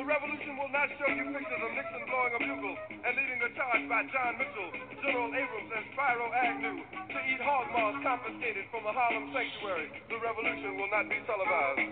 [0.00, 3.52] The revolution will not show you pictures of Nixon blowing a bugle and leading a
[3.52, 4.72] charge by John Mitchell,
[5.04, 9.92] General Abrams, and Spiro Agnew to eat hog maws confiscated from a Harlem sanctuary.
[10.08, 11.84] The revolution will not be televised.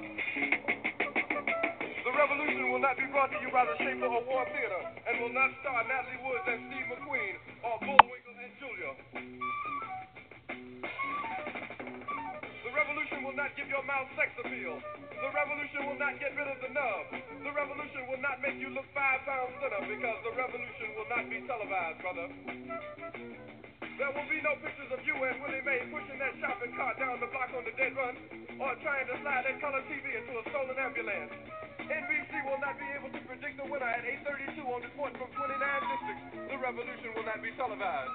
[2.00, 5.36] The revolution will not be brought to you by the Schaefer Award Theater and will
[5.36, 8.90] not star Natalie Woods and Steve McQueen or Bullwinkle and Julia.
[12.64, 14.80] The revolution will not give your mouth sex appeal.
[15.18, 17.04] The revolution will not get rid of the nub.
[17.42, 21.26] The revolution will not make you look five pounds thinner because the revolution will not
[21.26, 22.26] be televised, brother.
[23.98, 27.18] There will be no pictures of you and Willie Mae pushing that shopping cart down
[27.18, 28.14] the block on the dead run
[28.62, 31.34] or trying to slide that color TV into a stolen ambulance.
[31.82, 35.50] NBC will not be able to predict the winner at 8.32 on report from 29
[35.50, 36.24] districts.
[36.46, 38.14] The revolution will not be televised.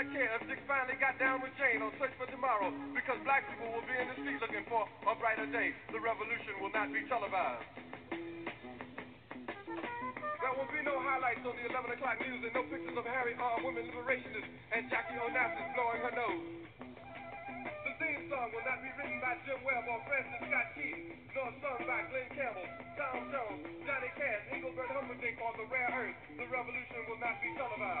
[0.00, 3.44] not care if Dick finally got down with Jane on Search for Tomorrow, because black
[3.52, 5.76] people will be in the street looking for a brighter day.
[5.92, 7.68] The revolution will not be televised.
[8.08, 8.24] There
[10.56, 13.60] will be no highlights on the 11 o'clock news and no pictures of Harry R.
[13.60, 16.48] Women liberationists and Jackie Onassis blowing her nose.
[17.84, 21.52] The theme song will not be written by Jim Webb or Francis Scott Key, nor
[21.60, 22.64] sung by Glen Campbell,
[22.96, 26.16] Tom Jones, Johnny Cash, Engelbert Humperdinck, or The Rare Earth.
[26.40, 28.00] The revolution will not be televised.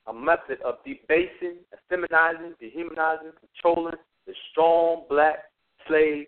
[0.07, 3.95] a method of debasing, effeminizing, dehumanizing, controlling
[4.27, 5.45] the strong black
[5.87, 6.27] slave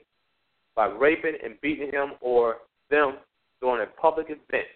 [0.76, 2.58] by raping and beating him or
[2.90, 3.16] them
[3.60, 4.66] during a public event.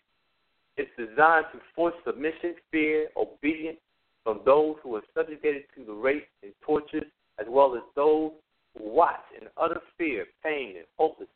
[0.77, 3.79] It's designed to force submission, fear, obedience
[4.23, 7.05] from those who are subjugated to the rape and torture,
[7.41, 8.33] as well as those
[8.77, 11.29] who watch in utter fear, pain, and hopelessness.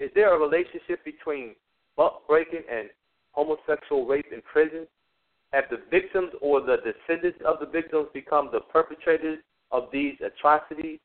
[0.00, 1.54] Is there a relationship between
[1.96, 2.88] buck breaking and
[3.32, 4.86] homosexual rape in prison?
[5.52, 9.38] Have the victims or the descendants of the victims become the perpetrators
[9.70, 10.98] of these atrocities?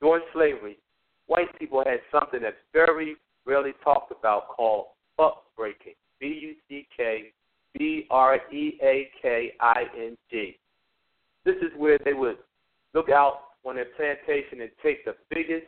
[0.00, 0.78] During slavery,
[1.26, 3.16] white people had something that's very
[3.46, 5.94] rarely talked about called buck breaking.
[6.20, 7.32] B U C K
[7.78, 10.56] B R E A K I N G.
[11.44, 12.38] This is where they would
[12.94, 15.66] look out on their plantation and take the biggest,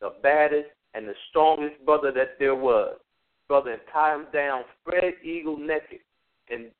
[0.00, 2.96] the baddest, and the strongest brother that there was,
[3.52, 5.98] brother, and tie him down, spread eagle naked,
[6.50, 6.70] and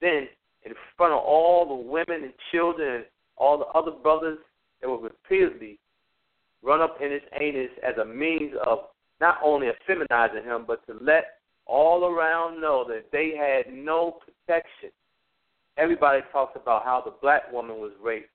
[0.00, 0.26] then
[0.64, 3.04] in front of all the women and children and
[3.36, 4.38] all the other brothers
[4.80, 5.78] that would repeatedly
[6.62, 8.78] run up in his anus as a means of
[9.20, 11.24] not only effeminizing him, but to let
[11.66, 14.88] all around know that they had no protection.
[15.76, 18.30] Everybody talks about how the black woman was raped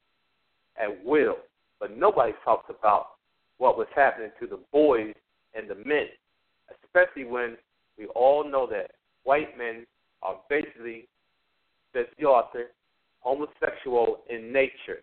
[0.79, 1.37] at will,
[1.79, 3.07] but nobody talks about
[3.57, 5.15] what was happening to the boys
[5.55, 6.05] and the men,
[6.85, 7.57] especially when
[7.97, 8.91] we all know that
[9.23, 9.85] white men
[10.21, 11.07] are basically,
[11.93, 12.71] says the author,
[13.19, 15.01] homosexual in nature.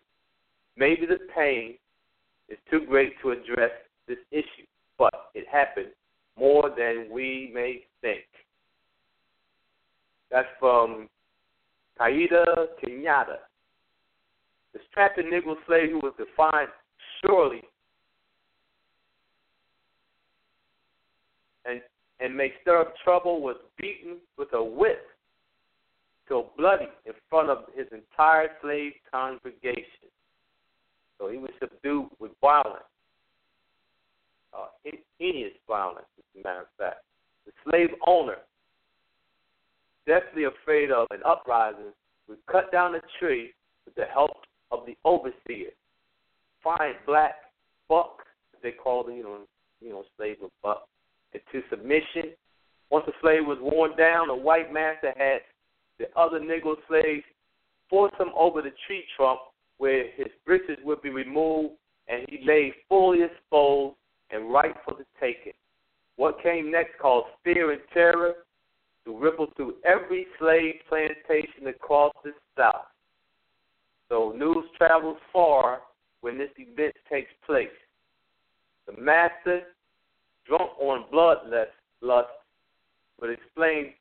[0.77, 1.75] Maybe the pain
[2.49, 3.71] is too great to address
[4.07, 4.65] this issue,
[4.97, 5.91] but it happened
[6.37, 8.25] more than we may think.
[10.31, 11.07] That's from
[11.99, 12.45] Kaida
[12.83, 13.37] Kenyatta.
[14.73, 16.69] The strapped Negro slave who was defined
[17.23, 17.61] surely
[22.19, 25.05] and may stir up trouble was beaten with a whip
[26.27, 30.09] till bloody in front of his entire slave congregation.
[31.19, 32.83] So he was subdued with violence,
[34.53, 34.67] uh,
[35.67, 37.03] violence, as a matter of fact.
[37.45, 38.37] The slave owner,
[40.07, 41.93] deathly afraid of an uprising,
[42.27, 43.51] would cut down a tree
[43.85, 44.37] with the help
[44.71, 45.71] of the overseer.
[46.63, 47.35] Find black
[47.87, 48.17] buck,
[48.63, 49.39] they called you know,
[49.79, 50.87] you know, slave of buck,
[51.35, 52.31] into submission.
[52.89, 55.39] Once the slave was worn down, a white master had
[55.99, 57.23] the other Negro slaves
[57.89, 59.39] force him over the tree trunk
[59.77, 61.73] where his breeches would be removed
[62.07, 63.95] and he lay fully exposed
[64.31, 65.53] and ripe for the taking.
[66.17, 68.33] What came next caused fear and terror
[69.05, 72.87] to ripple through every slave plantation across the South.
[74.09, 75.81] So news travels far
[76.21, 77.67] when this event takes place.
[78.87, 79.61] The master,
[80.47, 81.67] drunk on bloodlust,
[82.01, 82.29] lust,
[83.19, 83.93] would explain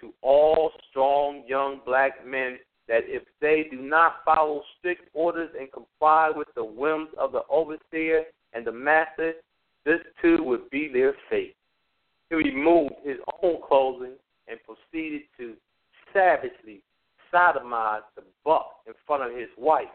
[0.00, 2.58] to all strong young black men
[2.88, 7.42] that if they do not follow strict orders and comply with the whims of the
[7.48, 9.34] overseer and the master,
[9.84, 11.54] this too would be their fate.
[12.28, 14.14] He removed his own clothing
[14.48, 15.54] and proceeded to
[16.12, 16.82] savagely
[17.32, 19.88] sodomize the buck in front of his wife,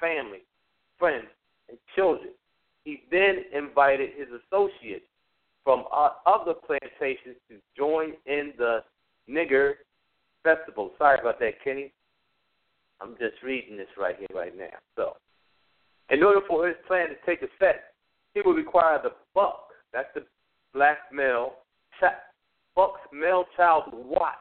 [0.00, 0.42] family,
[0.98, 1.26] friends,
[1.68, 2.30] and children.
[2.84, 5.04] He then invited his associates
[5.68, 8.78] from uh, other plantations to join in the
[9.28, 9.72] nigger
[10.42, 10.92] festival.
[10.96, 11.92] Sorry about that, Kenny.
[13.02, 14.78] I'm just reading this right here, right now.
[14.96, 15.16] So,
[16.08, 17.92] in order for his plan to take effect,
[18.32, 20.22] he would require the buck, that's the
[20.72, 21.56] black male,
[22.74, 24.36] buck's male child to watch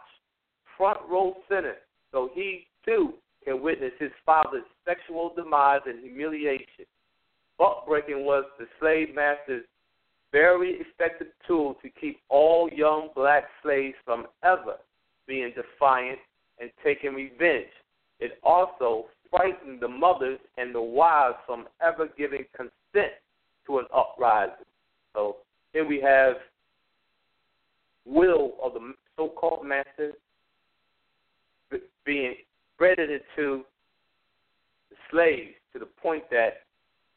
[0.77, 1.75] front row center
[2.13, 6.85] so he too can witness his father's sexual demise and humiliation.
[7.59, 9.65] Buck breaking was the slave master's
[10.31, 14.75] very effective tool to keep all young black slaves from ever
[15.27, 16.19] being defiant
[16.59, 17.67] and taking revenge.
[18.19, 23.13] It also frightened the mothers and the wives from ever giving consent
[23.65, 24.65] to an uprising.
[25.13, 25.37] So
[25.73, 26.35] here we have
[28.05, 30.13] will of the so-called master
[32.05, 32.35] being
[32.77, 33.63] bred into
[34.89, 36.61] the slaves to the point that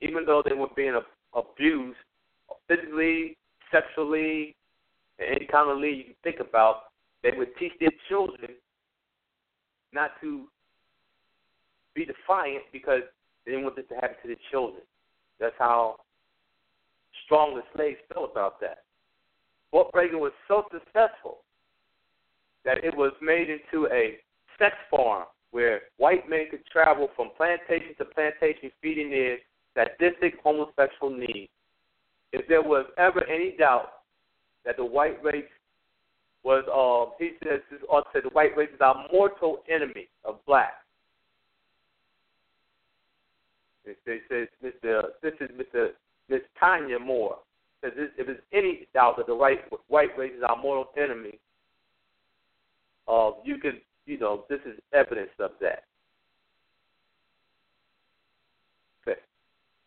[0.01, 0.99] even though they were being
[1.35, 1.99] abused
[2.67, 3.37] physically,
[3.71, 4.57] sexually,
[5.51, 6.85] kind of lead you think about,
[7.23, 8.53] they would teach their children
[9.93, 10.45] not to
[11.95, 13.03] be defiant because
[13.45, 14.83] they didn't want this to happen to their children.
[15.39, 15.97] That's how
[17.25, 18.85] strong the slaves felt about that.
[19.71, 21.39] Fort Reagan was so successful
[22.65, 24.19] that it was made into a
[24.59, 29.39] sex farm where white men could travel from plantation to plantation feeding their
[29.75, 31.51] sadistic homosexual needs.
[32.33, 33.91] If there was ever any doubt
[34.65, 35.45] that the white race
[36.43, 40.75] was, uh, he says, or said the white race is our mortal enemy of black.
[43.85, 45.03] It says, Mr.
[45.23, 45.91] This is Mr.
[46.29, 47.39] Miss Tanya Moore
[47.81, 51.39] says if there's any doubt that the white white race is our mortal enemy,
[53.09, 55.85] uh, you can you know this is evidence of that.
[59.03, 59.21] Okay.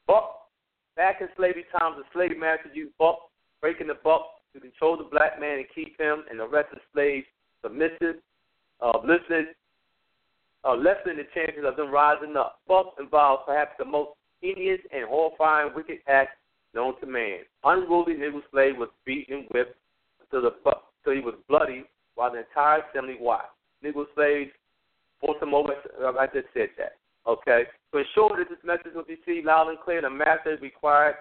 [0.08, 0.48] Buck
[0.96, 3.20] back in slavery times, the slave master used buck
[3.62, 6.80] breaking the buck to control the black man and keep him and the rest of
[6.80, 7.28] the slaves
[7.64, 8.22] submissive,
[8.82, 9.48] uh, listening,
[10.64, 12.60] uh, lessening the chances of them rising up.
[12.68, 16.38] Buck involves perhaps the most heinous and horrifying wicked act
[16.74, 17.40] known to man.
[17.64, 19.78] Unruly Negro slave was beaten, whipped
[20.22, 23.48] until, the, until he was bloody while the entire assembly watched.
[23.84, 24.52] Negro slaves,
[25.20, 25.74] force them over.
[26.20, 26.96] I just said that.
[27.26, 27.64] Okay?
[27.94, 31.16] To ensure that this message will be seen loud and clear, the master required,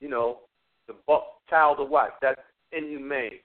[0.00, 0.40] you know,
[0.88, 0.94] the
[1.48, 2.12] child to watch.
[2.20, 2.40] That's
[2.72, 3.38] inhumane.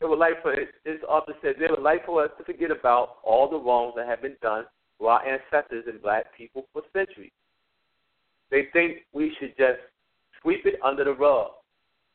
[0.00, 3.16] It would like for this author said they would like for us to forget about
[3.24, 4.64] all the wrongs that have been done
[5.00, 7.32] to our ancestors and black people for centuries.
[8.50, 9.80] They think we should just
[10.40, 11.50] sweep it under the rug,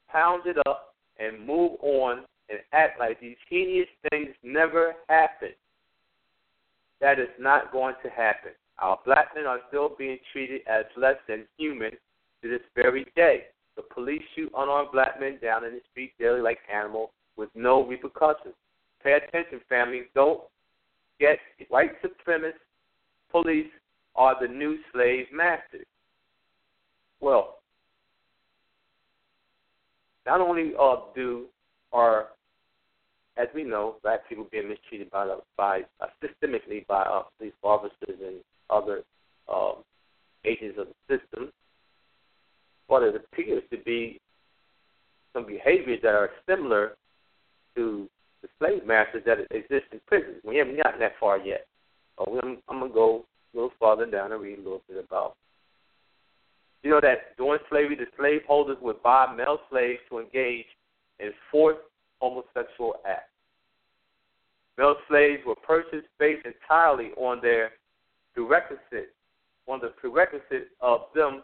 [0.09, 5.53] pound it up, and move on and act like these heinous things never happened.
[7.01, 8.51] That is not going to happen.
[8.79, 11.91] Our black men are still being treated as less than human
[12.41, 13.45] to this very day.
[13.75, 17.85] The police shoot unarmed black men down in the street daily like animals with no
[17.85, 18.53] repercussions.
[19.03, 20.03] Pay attention, family.
[20.13, 20.41] Don't
[21.19, 21.39] get
[21.69, 22.53] white supremacist
[23.33, 23.67] police
[24.15, 25.85] are the new slave masters.
[27.19, 27.57] Well,
[30.25, 31.45] not only uh, do
[31.91, 32.27] are,
[33.37, 38.19] as we know, black people being mistreated by by uh, systemically by uh, police officers
[38.23, 38.37] and
[38.69, 39.01] other
[39.51, 39.77] um,
[40.45, 41.51] agents of the system,
[42.87, 44.19] but it appears to be
[45.33, 46.95] some behaviors that are similar
[47.75, 48.07] to
[48.41, 50.41] the slave masters that exist in prisons.
[50.43, 51.65] We haven't gotten that far yet.
[52.17, 55.03] So I'm, I'm going to go a little farther down and read a little bit
[55.03, 55.35] about.
[56.83, 60.65] You know that during slavery, the slaveholders would buy male slaves to engage
[61.19, 61.79] in forced
[62.19, 63.29] homosexual acts.
[64.77, 67.71] Male slaves were purchased based entirely on their
[68.33, 69.13] prerequisite,
[69.67, 71.43] on the prerequisite of them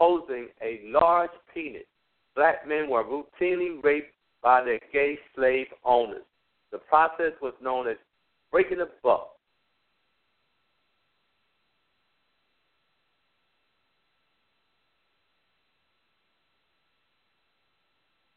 [0.00, 1.82] posing a large penis.
[2.34, 6.22] Black men were routinely raped by their gay slave owners.
[6.72, 7.96] The process was known as
[8.50, 9.32] breaking the buck.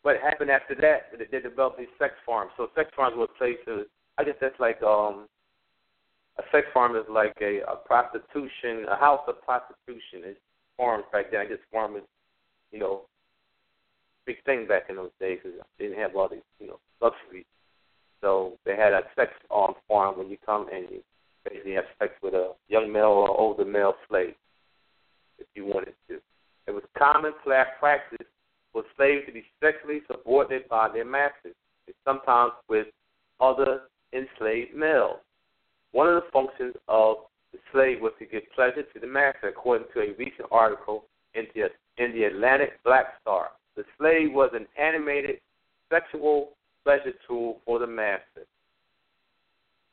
[0.01, 1.17] What happened after that?
[1.31, 2.51] They developed these sex farms.
[2.57, 3.87] So sex farms were places.
[4.17, 5.27] I guess that's like um,
[6.37, 10.23] a sex farm is like a, a prostitution, a house of prostitution.
[10.25, 10.39] It's
[10.77, 11.41] farms back then.
[11.41, 11.97] I guess farm
[12.71, 13.01] you know,
[14.25, 17.45] big thing back in those days because they didn't have all these, you know, luxuries.
[18.21, 21.03] So they had a sex on farm when you come and you
[21.47, 24.33] basically have sex with a young male or older male slave
[25.39, 26.19] if you wanted to.
[26.67, 28.27] It was common practice
[28.71, 31.53] for slaves to be sexually subordinate by their masters,
[31.85, 32.87] and sometimes with
[33.39, 33.81] other
[34.13, 35.19] enslaved males.
[35.91, 37.17] One of the functions of
[37.53, 41.05] the slave was to give pleasure to the master, according to a recent article
[41.35, 41.69] in the,
[42.03, 43.49] in the Atlantic Black Star.
[43.75, 45.39] The slave was an animated
[45.89, 46.49] sexual
[46.83, 48.45] pleasure tool for the master.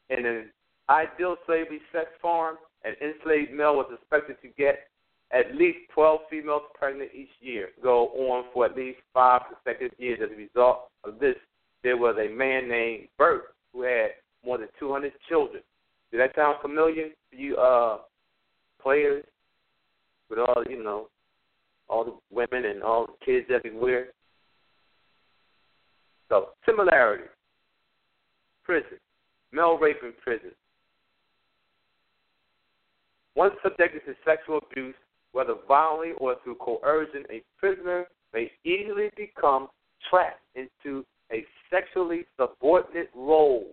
[0.08, 0.50] In an
[0.88, 4.88] ideal slavery sex farm, an enslaved male was expected to get
[5.32, 10.18] at least 12 females pregnant each year, go on for at least five consecutive years.
[10.22, 11.36] As a result of this,
[11.84, 14.10] there was a man named Bert who had
[14.44, 15.62] more than 200 children.
[16.12, 17.98] Does that sound familiar to you, uh,
[18.82, 19.24] players?
[20.28, 21.08] With all you know,
[21.88, 24.08] all the women and all the kids everywhere.
[26.28, 27.24] So, similarity.
[28.64, 28.98] Prison.
[29.52, 30.52] Male rape in prison.
[33.34, 34.94] Once subjected to sexual abuse,
[35.32, 39.68] whether violently or through coercion, a prisoner may easily become
[40.08, 43.66] trapped into a sexually subordinate role.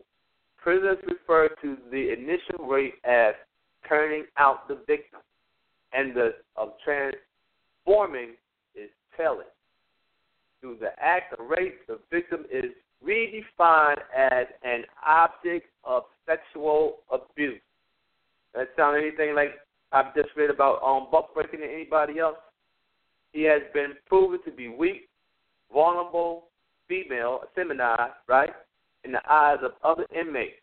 [0.68, 3.36] Prisoners refer to the initial rape as
[3.88, 5.22] turning out the victim,
[5.94, 7.16] and the of trans
[7.86, 8.32] forming
[8.76, 9.48] is telling.
[10.60, 12.66] Through the act of rape, the victim is
[13.02, 17.62] redefined as an object of sexual abuse.
[18.54, 19.52] That sound anything like
[19.94, 22.36] I've just read about um, buck breaking to anybody else?
[23.32, 25.08] He has been proven to be weak,
[25.72, 26.50] vulnerable,
[26.90, 28.50] female, feminized, right,
[29.08, 30.62] in the eyes of other inmates.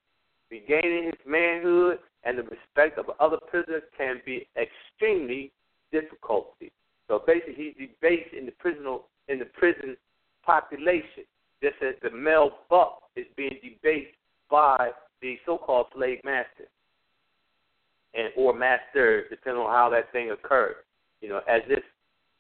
[0.51, 5.51] Regaining his manhood and the respect of other prisoners can be extremely
[5.91, 6.55] difficult.
[7.09, 8.87] So basically, he's debased in the prison
[9.29, 9.97] in the prison
[10.45, 11.25] population,
[11.63, 14.15] just as the male buck is being debased
[14.51, 14.91] by
[15.23, 16.69] the so-called slave master
[18.13, 20.77] and or master, depending on how that thing occurred.
[21.23, 21.83] You know, as if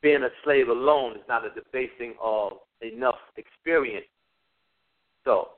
[0.02, 4.06] being a slave alone is not a debasing of enough experience.
[5.24, 5.48] So,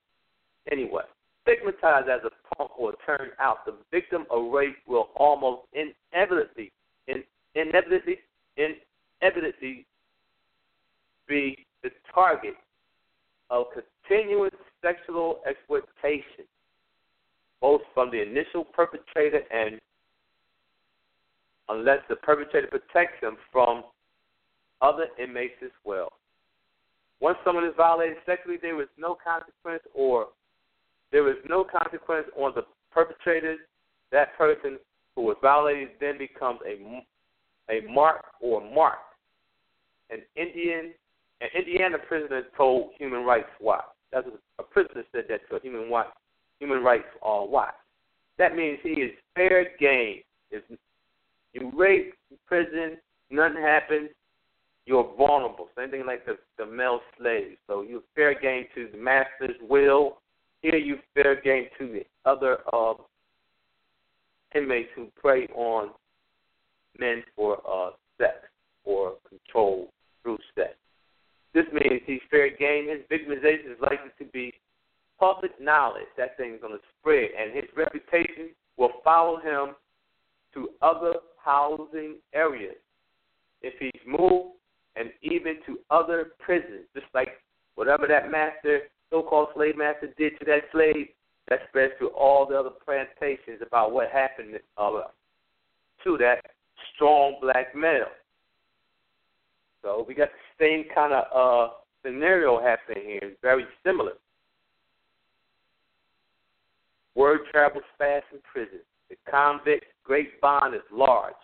[0.70, 1.02] anyway,
[1.42, 6.72] stigmatized as a punk or turned out, the victim of rape will almost inevitably,
[7.08, 7.22] in,
[7.54, 8.18] inevitably,
[8.56, 8.74] in,
[9.22, 9.86] evidently
[11.28, 12.54] be the target
[13.50, 16.44] of continuous sexual exploitation,
[17.60, 19.80] both from the initial perpetrator and
[21.68, 23.84] unless the perpetrator protects them from
[24.82, 26.12] other inmates as well.
[27.20, 30.26] Once someone is violated sexually, there is no consequence or
[31.16, 32.60] there is no consequence on the
[32.92, 33.56] perpetrator.
[34.12, 34.78] That person
[35.14, 36.76] who was violated then becomes a
[37.70, 38.98] a mark or mark.
[40.10, 40.92] An Indian,
[41.40, 43.86] an Indiana prisoner told Human Rights Watch.
[44.12, 46.08] That's a, a prisoner said that to a Human Watch,
[46.60, 47.72] Human Rights uh, Watch.
[48.36, 50.20] That means he is fair game.
[50.50, 50.64] If
[51.54, 52.12] you rape
[52.46, 52.98] prison,
[53.30, 54.10] nothing happens,
[54.84, 55.68] you're vulnerable.
[55.78, 57.56] Same thing like the, the male slaves.
[57.68, 60.18] So you're fair game to the master's will.
[60.66, 62.94] Here you fair game to the other uh,
[64.52, 65.90] inmates who prey on
[66.98, 68.34] men for uh, sex
[68.84, 69.92] or control
[70.24, 70.70] through sex.
[71.54, 72.88] This means he's fair game.
[72.88, 74.52] His victimization is likely to be
[75.20, 76.08] public knowledge.
[76.16, 79.76] That thing is going to spread, and his reputation will follow him
[80.54, 82.74] to other housing areas.
[83.62, 84.56] If he's moved,
[84.96, 87.28] and even to other prisons, just like
[87.76, 91.08] whatever that master, so-called slave master, did to that slave,
[91.48, 95.00] that spreads to all the other plantations about what happened uh,
[96.02, 96.40] to that
[96.94, 98.06] strong black male.
[99.82, 101.72] So we got the same kind of uh,
[102.04, 103.20] scenario happening here.
[103.22, 104.14] It's very similar.
[107.14, 108.80] Word travels fast in prison.
[109.08, 111.34] The convict grapevine is large.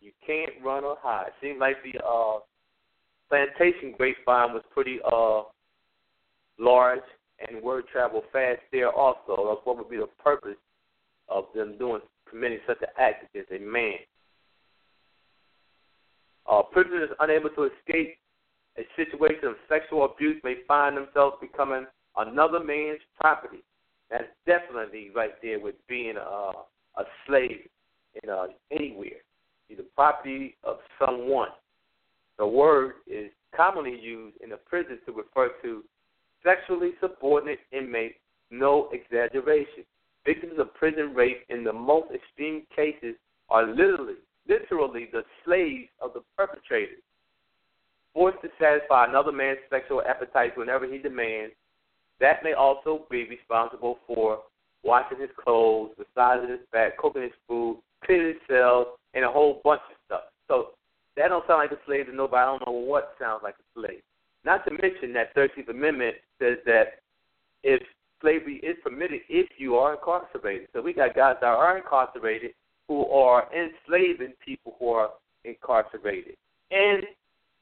[0.00, 1.30] You can't run or hide.
[1.42, 2.38] Seems like the uh,
[3.28, 5.42] plantation grapevine was pretty uh,
[6.60, 7.00] large
[7.48, 9.48] and word travel fast there also.
[9.48, 10.58] That's what would be the purpose
[11.28, 13.94] of them doing committing such an act against a man.
[16.48, 18.16] Uh, prisoners unable to escape
[18.78, 21.86] a situation of sexual abuse may find themselves becoming
[22.16, 23.62] another man's property.
[24.10, 27.68] That's definitely right there with being a, a slave
[28.22, 29.22] in uh, anywhere.
[29.68, 31.50] You're the property of someone.
[32.38, 35.84] The word is commonly used in the prison to refer to
[36.44, 38.18] sexually subordinate inmates,
[38.50, 39.84] no exaggeration.
[40.26, 43.14] Victims of prison rape in the most extreme cases
[43.48, 44.14] are literally,
[44.48, 47.02] literally the slaves of the perpetrators,
[48.12, 51.54] forced to satisfy another man's sexual appetite whenever he demands.
[52.20, 54.40] That may also be responsible for
[54.82, 59.60] washing his clothes, massaging his back, cooking his food, cleaning his cells, and a whole
[59.64, 60.22] bunch of stuff.
[60.48, 60.70] So
[61.16, 62.42] that don't sound like a slave to nobody.
[62.42, 64.02] I don't know what sounds like a slave.
[64.44, 67.00] Not to mention that 13th Amendment says that
[67.62, 67.82] if
[68.20, 70.68] slavery is permitted if you are incarcerated.
[70.72, 72.52] So we got guys that are incarcerated
[72.88, 75.10] who are enslaving people who are
[75.44, 76.36] incarcerated
[76.70, 77.04] and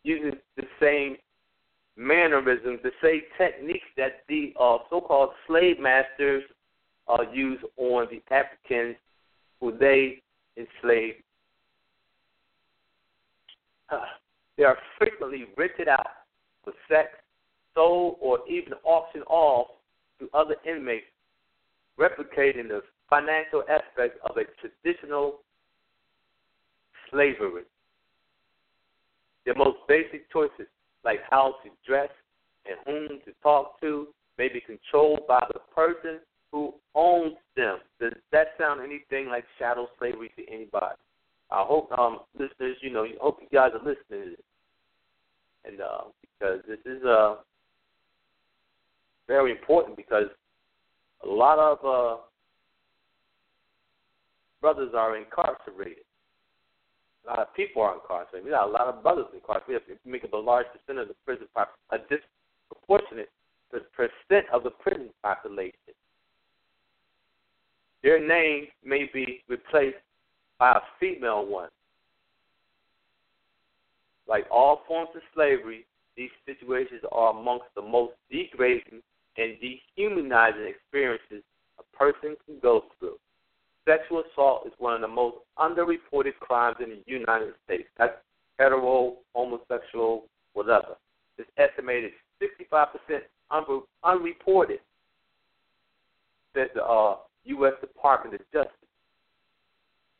[0.02, 1.16] using the same
[1.96, 6.44] mannerisms, the same techniques that the uh, so-called slave masters
[7.08, 8.96] uh, use on the Africans
[9.60, 10.22] who they
[10.56, 11.22] enslaved.
[13.90, 14.00] Uh,
[14.56, 16.06] they are frequently rented out
[16.64, 17.08] for sex,
[17.74, 19.68] sold, or even auctioned off
[20.20, 21.06] to other inmates,
[21.98, 25.40] replicating the financial aspect of a traditional
[27.10, 27.62] slavery.
[29.46, 30.66] The most basic choices,
[31.04, 32.10] like how to dress
[32.66, 36.20] and whom to talk to, may be controlled by the person
[36.52, 37.78] who owns them.
[38.00, 40.96] Does that sound anything like shadow slavery to anybody?
[41.50, 44.36] I hope, um, listeners, you know, I hope you guys are listening.
[45.64, 47.36] And uh, because this is uh,
[49.28, 50.26] very important because
[51.24, 52.20] a lot of uh,
[54.60, 56.04] brothers are incarcerated.
[57.26, 58.44] A lot of people are incarcerated.
[58.44, 59.98] We got a lot of brothers incarcerated.
[60.04, 63.28] You make up a large percent of the prison population, a disproportionate
[63.70, 65.94] percent of the prison population,
[68.02, 69.96] their name may be replaced
[70.58, 71.68] by a female one.
[74.28, 75.86] Like all forms of slavery,
[76.16, 79.02] these situations are amongst the most degrading
[79.38, 81.42] and dehumanizing experiences
[81.78, 83.16] a person can go through.
[83.86, 87.88] Sexual assault is one of the most underreported crimes in the United States.
[87.96, 88.12] That's
[88.58, 90.96] hetero, homosexual, whatever.
[91.38, 92.10] It's estimated
[92.42, 92.88] 65%
[94.04, 94.80] unreported,
[96.54, 97.72] said the uh, U.S.
[97.80, 98.72] Department of Justice.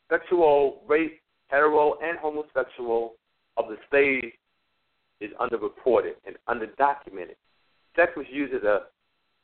[0.09, 3.13] Sexual rape, hetero, and homosexual
[3.57, 4.33] of the slaves
[5.19, 7.35] is underreported and underdocumented.
[7.95, 8.83] Sex was used as a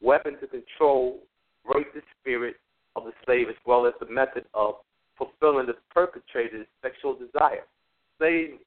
[0.06, 1.20] weapon to control,
[1.66, 2.56] the spirit
[2.96, 4.76] of the slave, as well as the method of
[5.18, 7.64] fulfilling the perpetrator's sexual desire.
[8.20, 8.60] Slaves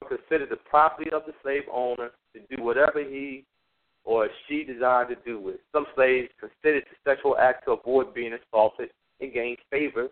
[0.00, 3.44] were considered the property of the slave owner to do whatever he
[4.04, 5.56] or she desired to do with.
[5.72, 10.08] Some slaves considered the sexual act to avoid being assaulted and gain favor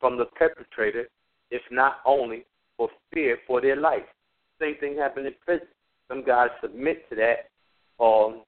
[0.00, 1.08] from the perpetrator,
[1.50, 2.44] if not only
[2.76, 4.06] for fear for their life.
[4.60, 5.66] Same thing happened in prison.
[6.08, 7.48] Some guys submit to that,
[8.02, 8.42] um,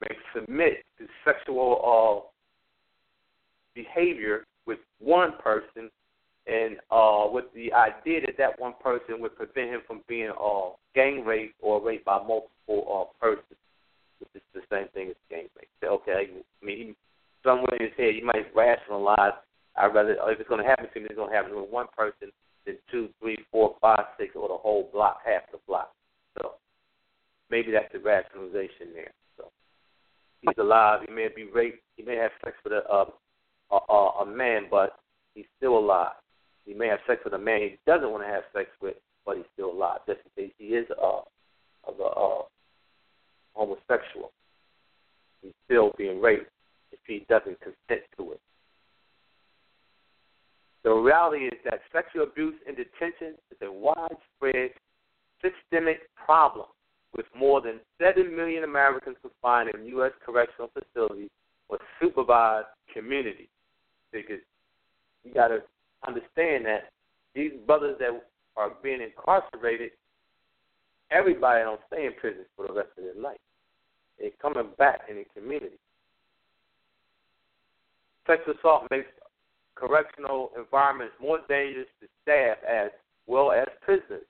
[0.00, 2.30] may submit to sexual
[3.74, 5.90] behavior with one person,
[6.46, 10.70] and uh, with the idea that that one person would prevent him from being uh,
[10.94, 13.58] gang raped or raped by multiple uh, persons,
[14.20, 15.68] which is the same thing as gang rape.
[15.82, 16.28] So, okay,
[16.62, 16.94] I mean,
[17.44, 19.34] somewhere in his head, you might rationalize.
[19.76, 21.86] I'd rather if it's going to happen to me, it's going to happen with one
[21.96, 22.32] person
[22.64, 25.92] than two, three, four, five, six, or the whole block, half the block.
[26.38, 26.52] So
[27.50, 29.12] maybe that's the rationalization there.
[30.42, 31.00] He's alive.
[31.06, 31.82] He may be raped.
[31.96, 33.06] He may have sex with a
[33.70, 34.98] a, a, a man, but
[35.34, 36.14] he's still alive.
[36.64, 39.36] He may have sex with a man he doesn't want to have sex with, but
[39.36, 40.00] he's still alive.
[40.06, 41.20] Just in case he is uh,
[41.86, 42.42] of a uh,
[43.54, 44.32] homosexual,
[45.42, 46.50] he's still being raped
[46.92, 48.40] if he doesn't consent to it.
[50.84, 54.70] The reality is that sexual abuse in detention is a widespread
[55.42, 56.66] systemic problem
[57.16, 60.12] with more than 7 million Americans confined in U.S.
[60.24, 61.30] correctional facilities
[61.68, 63.48] or supervised communities.
[64.12, 64.40] Because
[65.24, 65.60] you got to
[66.06, 66.90] understand that
[67.34, 68.22] these brothers that
[68.56, 69.90] are being incarcerated,
[71.10, 73.38] everybody don't stay in prison for the rest of their life.
[74.18, 75.76] They're coming back in the community.
[78.26, 79.06] Sexual assault makes
[79.74, 82.90] correctional environments more dangerous to staff as
[83.26, 84.24] well as prisoners.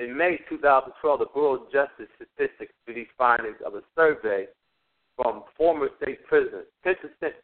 [0.00, 4.46] In May 2012, the Bureau of Justice Statistics released findings of a survey
[5.14, 6.64] from former state prisoners.
[6.86, 6.94] 10%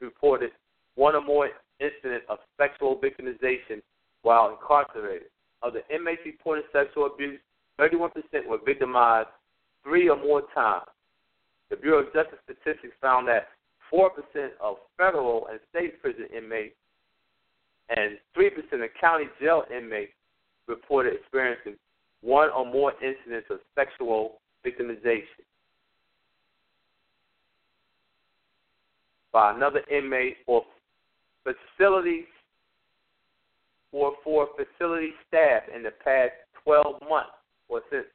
[0.01, 0.53] reported
[0.95, 3.83] one or more incidents of sexual victimization
[4.23, 5.29] while incarcerated.
[5.63, 7.39] Of the inmates reporting sexual abuse,
[7.79, 8.09] 31%
[8.49, 9.29] were victimized
[9.85, 10.87] three or more times.
[11.69, 13.49] The Bureau of Justice Statistics found that
[13.93, 14.09] 4%
[14.63, 16.75] of federal and state prison inmates
[17.91, 18.49] and 3%
[18.83, 20.13] of county jail inmates
[20.67, 21.77] reported experiencing
[22.27, 25.47] one or more incidents of sexual victimization
[29.33, 30.65] by another inmate or
[31.45, 32.25] facility
[33.93, 36.33] or for facility staff in the past
[36.65, 37.31] 12 months
[37.69, 38.07] or since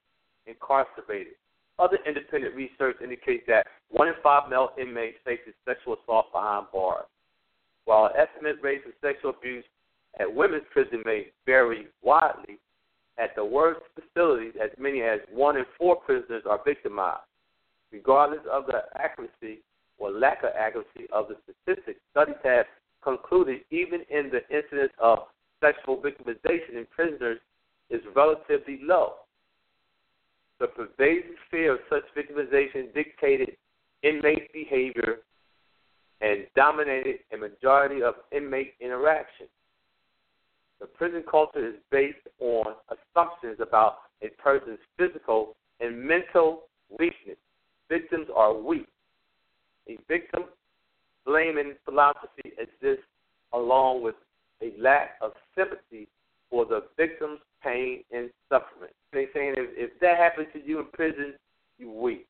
[0.45, 1.33] incarcerated.
[1.79, 7.05] Other independent research indicates that one in five male inmates faces sexual assault behind bars.
[7.85, 9.63] While estimate rates of sexual abuse
[10.19, 12.59] at women's prison may vary widely,
[13.17, 17.21] at the worst facilities, as many as one in four prisoners are victimized.
[17.91, 19.61] Regardless of the accuracy
[19.97, 22.65] or lack of accuracy of the statistics, studies have
[23.03, 25.19] concluded even in the incidence of
[25.61, 27.39] sexual victimization in prisoners
[27.89, 29.13] is relatively low.
[30.59, 33.57] The pervasive fear of such victimization dictated
[34.03, 35.17] inmate behavior
[36.21, 39.47] and dominated a majority of inmate interaction.
[40.81, 46.63] The prison culture is based on assumptions about a person's physical and mental
[46.99, 47.37] weakness.
[47.87, 48.87] Victims are weak.
[49.87, 50.45] A victim
[51.23, 53.05] blaming philosophy exists
[53.53, 54.15] along with
[54.63, 56.07] a lack of sympathy
[56.49, 58.91] for the victim's pain and suffering.
[59.13, 61.35] They saying if, if that happens to you in prison,
[61.77, 62.25] you weak.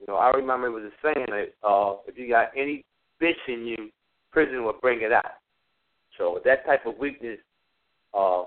[0.00, 2.84] You know, I remember it was a saying that uh, if you got any
[3.22, 3.90] bitch in you,
[4.32, 5.24] prison will bring it out.
[6.18, 7.38] So that type of weakness
[8.12, 8.44] uh,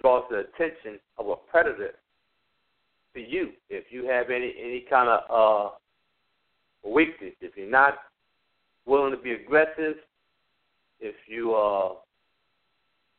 [0.00, 1.92] draws the attention of a predator
[3.14, 3.50] to you.
[3.68, 7.98] If you have any any kind of uh, weakness, if you're not
[8.86, 9.96] willing to be aggressive,
[11.00, 11.94] if you uh,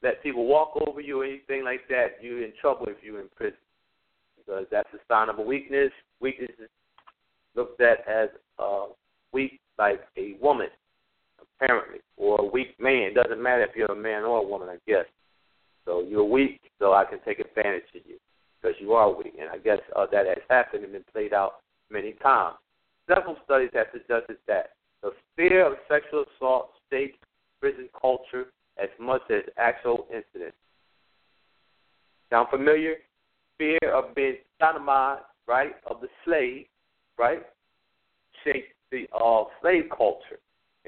[0.02, 3.28] let people walk over you or anything like that, you're in trouble if you're in
[3.36, 3.58] prison.
[4.38, 5.92] Because that's a sign of a weakness.
[6.22, 6.70] Weakness is
[7.56, 8.86] looked at as uh,
[9.34, 10.68] weak like a woman,
[11.60, 13.14] apparently, or a weak man.
[13.14, 15.06] Doesn't matter if you're a man or a woman, I guess.
[15.86, 18.18] So you're weak, so I can take advantage of you
[18.62, 19.34] because you are weak.
[19.40, 21.56] And I guess uh, that has happened and been played out
[21.90, 22.56] many times.
[23.08, 27.18] Several studies have suggested that the fear of sexual assault shapes
[27.60, 28.48] prison culture
[28.82, 30.58] as much as actual incidents.
[32.30, 32.96] Sound familiar?
[33.58, 36.66] Fear of being sodomized, right, of the slave,
[37.18, 37.42] right,
[38.44, 40.40] shaped the uh, slave culture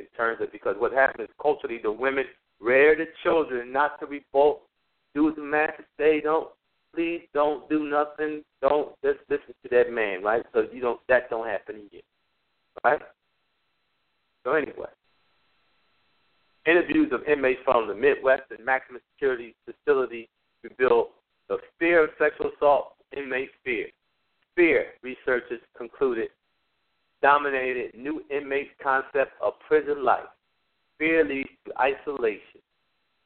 [0.01, 2.25] in terms of because what happens culturally the women
[2.59, 4.61] rear the children not to revolt,
[5.15, 6.49] do as the master say, don't
[6.93, 10.43] please don't do nothing, don't just listen to that man, right?
[10.53, 12.01] So you don't that don't happen you.
[12.83, 13.01] Right?
[14.43, 14.89] So anyway.
[16.67, 20.29] Interviews of inmates from the Midwest and maximum security facility
[20.63, 21.07] revealed
[21.49, 23.87] the fear of sexual assault inmates fear.
[24.55, 26.29] Fear, researchers concluded,
[27.21, 30.29] dominated new inmates' concept of prison life.
[30.97, 32.61] Fear leads to isolation.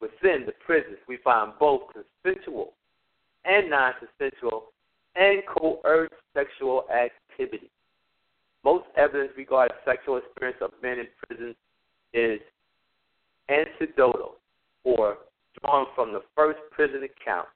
[0.00, 2.74] Within the prisons, we find both consensual
[3.44, 4.72] and non consensual
[5.14, 7.70] and coerced sexual activity.
[8.64, 11.54] Most evidence regarding sexual experience of men in prison
[12.12, 12.40] is
[13.48, 14.36] anecdotal
[14.84, 15.18] or
[15.60, 17.48] drawn from the first prison account.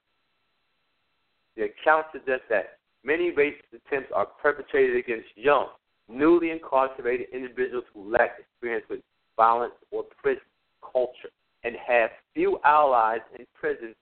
[1.55, 5.67] The account suggests that many racist attempts are perpetrated against young,
[6.11, 8.99] newly incarcerated individuals who lack experience with
[9.37, 10.43] violence or prison
[10.81, 11.29] culture
[11.63, 13.93] and have few allies in prison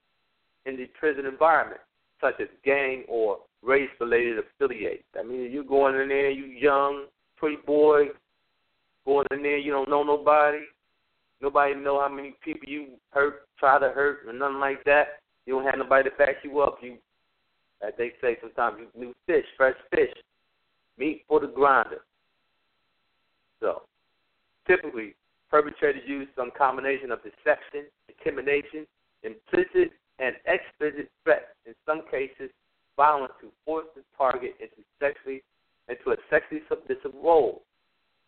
[0.66, 1.82] in the prison environment,
[2.22, 5.04] such as gang or race related affiliates.
[5.18, 7.06] I mean, you going in there, you young,
[7.38, 8.08] pretty boy,
[9.06, 10.60] going in there, you don't know nobody.
[11.42, 15.22] Nobody know how many people you hurt, try to hurt, or nothing like that.
[15.46, 16.80] You don't have nobody to back you up.
[16.82, 16.98] You,
[17.86, 20.12] as they say sometimes, you new fish, fresh fish,
[21.00, 22.02] meat for the grinder.
[23.60, 23.84] So,
[24.68, 25.16] typically,
[25.50, 28.86] perpetrators use some combination of deception, intimidation,
[29.24, 31.46] implicit and explicit threats.
[31.66, 32.52] In some cases,
[32.96, 35.42] violence to force the target into sexually
[35.88, 37.64] into a sexually submissive role.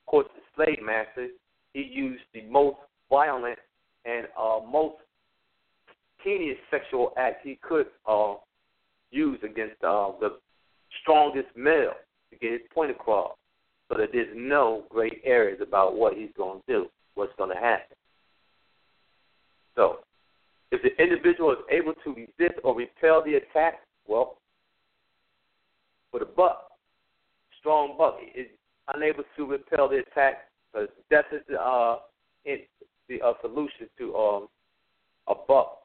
[0.02, 1.28] Of course, the slave master
[1.74, 2.78] he used the most
[3.10, 3.60] violent
[4.06, 4.96] and uh, most
[6.24, 8.36] heinous sexual act he could uh,
[9.12, 10.40] use against uh, the
[11.02, 11.94] strongest male
[12.32, 13.36] to get his point across.
[13.90, 17.62] So that there's no gray areas about what he's going to do, what's going to
[17.62, 17.98] happen.
[19.76, 20.00] So,
[20.72, 24.38] if the individual is able to resist or repel the attack, well,
[26.10, 26.72] for the buck,
[27.60, 28.48] strong buck is
[28.94, 31.98] unable to repel the attack because death is the uh,
[32.46, 34.48] the uh, solution to um,
[35.28, 35.80] a buck,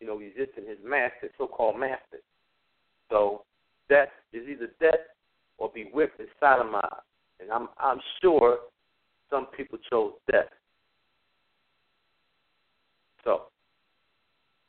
[0.00, 2.18] you know, resisting his master, so-called master.
[3.10, 3.42] So
[3.88, 5.00] death is either death
[5.60, 7.02] or be whipped and sodomized.
[7.38, 8.58] And I'm I'm sure
[9.30, 10.48] some people chose death.
[13.24, 13.42] So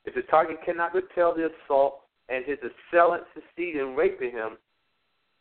[0.06, 4.58] if the target cannot repel the assault and his assailant succeed in raping him,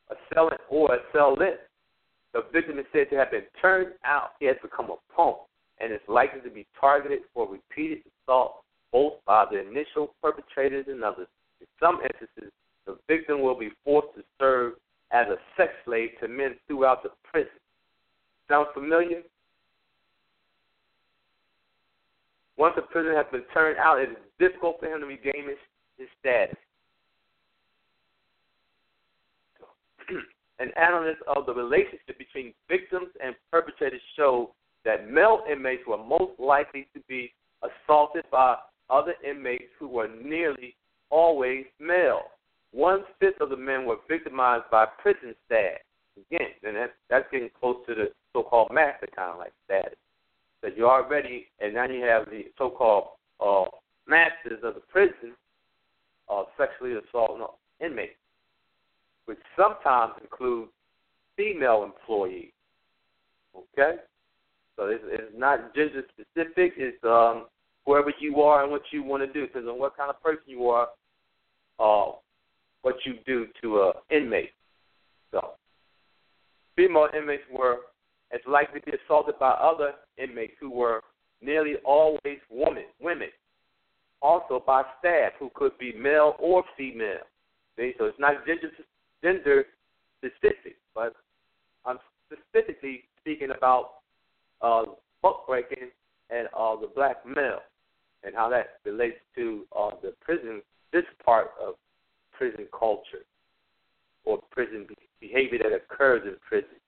[0.09, 1.61] assailant or assailant,
[2.33, 4.31] the victim is said to have been turned out.
[4.41, 5.37] He has become a punk
[5.81, 11.03] and is likely to be targeted for repeated assault both by the initial perpetrators and
[11.05, 11.29] others.
[11.61, 12.53] In some instances,
[12.87, 14.75] the victim will be forced to serve
[15.13, 17.51] as a sex slave to men throughout the prison.
[18.49, 19.23] Sound familiar?
[22.57, 25.59] Once a prisoner has been turned out, it is difficult for him to regain his,
[25.99, 26.57] his status.
[30.59, 34.51] An analysis of the relationship between victims and perpetrators showed
[34.85, 38.57] that male inmates were most likely to be assaulted by
[38.91, 40.77] other inmates who were nearly
[41.09, 42.23] always male.
[42.73, 45.79] One fifth of the men were victimized by prison staff.
[46.17, 49.97] Again, and that, that's getting close to the so-called master kind of like status.
[50.63, 53.09] That you're already, and now you have the so-called
[53.41, 53.65] uh,
[54.07, 55.33] masters of the prison
[56.29, 57.47] uh, sexually assaulting
[57.81, 58.15] inmates,
[59.25, 60.69] which sometimes include
[61.37, 62.53] female employees.
[63.57, 63.97] Okay,
[64.77, 66.75] so it's, it's not gender specific.
[66.77, 67.47] It's um,
[67.85, 69.47] whoever you are and what you want to do.
[69.47, 70.89] Depends on what kind of person you are,
[71.79, 72.13] uh,
[72.83, 74.51] what you do to an inmate.
[75.33, 75.51] So,
[76.77, 77.79] female inmates were
[78.33, 81.03] as likely to be assaulted by other inmates who were
[81.43, 82.85] nearly always women.
[83.01, 83.29] Women,
[84.23, 87.19] also by staff who could be male or female.
[87.77, 87.93] See?
[87.99, 88.71] So it's not gender
[89.23, 89.65] gender
[90.19, 91.15] specific, but
[91.85, 93.91] I'm specifically speaking about
[94.63, 94.83] uh,
[95.23, 95.91] buck breaking
[96.31, 97.61] and uh, the black male
[98.23, 100.63] and how that relates to uh, the prison,
[100.93, 101.75] this part of
[102.41, 103.27] prison culture
[104.25, 104.87] or prison
[105.21, 106.81] behavior that occurs in prison.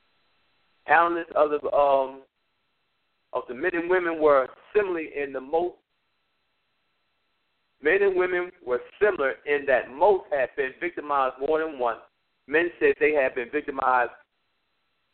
[0.88, 2.22] Countless of the um,
[3.34, 5.74] of the men and women were similar in the most.
[7.82, 12.00] Men and women were similar in that most had been victimized more than once.
[12.46, 14.12] Men said they had been victimized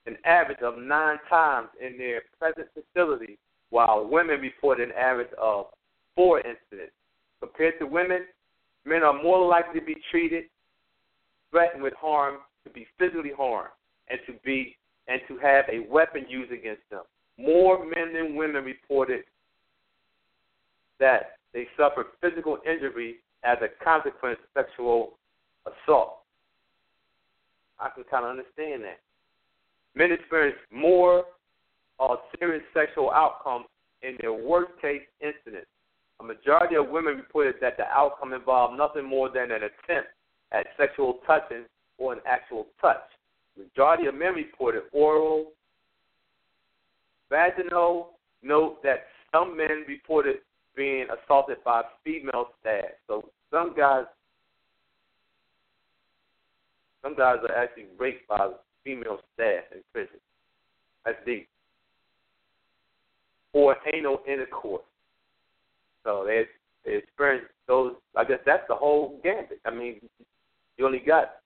[0.06, 3.38] an average of nine times in their present facility,
[3.70, 5.66] while women reported an average of
[6.14, 6.94] four incidents.
[7.40, 8.26] Compared to women,
[8.88, 10.44] men are more likely to be treated,
[11.50, 13.70] threatened with harm, to be physically harmed,
[14.08, 14.76] and to be
[15.08, 17.02] and to have a weapon used against them.
[17.38, 19.24] More men than women reported
[21.00, 25.18] that they suffered physical injury as a consequence of sexual
[25.64, 26.18] assault.
[27.80, 28.98] I can kind of understand that
[29.94, 31.24] men experience more
[32.00, 33.66] uh, serious sexual outcomes
[34.02, 35.68] in their worst case incidents.
[36.20, 40.10] A majority of women reported that the outcome involved nothing more than an attempt
[40.52, 41.64] at sexual touching
[41.98, 43.02] or an actual touch.
[43.56, 45.52] Majority of men reported oral,
[47.30, 48.10] vaginal.
[48.42, 50.36] Note that some men reported
[50.76, 52.84] being assaulted by female staff.
[53.08, 54.04] So some guys
[57.02, 58.50] Some guys are actually raped by
[58.84, 60.18] female staff in prison.
[61.04, 61.48] That's deep.
[63.52, 64.82] Or anal intercourse.
[66.04, 66.44] So they
[66.84, 67.94] they experience those.
[68.16, 69.60] I guess that's the whole gambit.
[69.64, 70.00] I mean,
[70.76, 71.36] you only got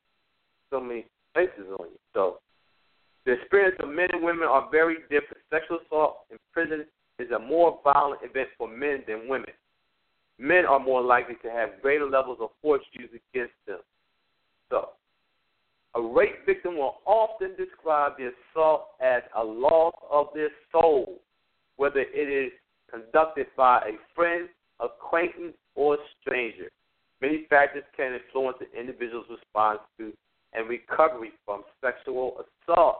[0.70, 1.98] so many places on you.
[2.14, 2.38] So
[3.24, 5.42] the experience of men and women are very different.
[5.50, 6.86] Sexual assault in prison
[7.18, 9.52] is a more violent event for men than women.
[10.38, 13.78] Men are more likely to have greater levels of force used against them.
[14.70, 14.90] So,
[15.94, 21.20] a rape victim will often describe the assault as a loss of their soul,
[21.76, 22.52] whether it is
[22.92, 24.48] conducted by a friend,
[24.80, 26.70] acquaintance, or stranger.
[27.20, 30.12] Many factors can influence an individual's response to
[30.54, 32.98] and recovery from sexual assault.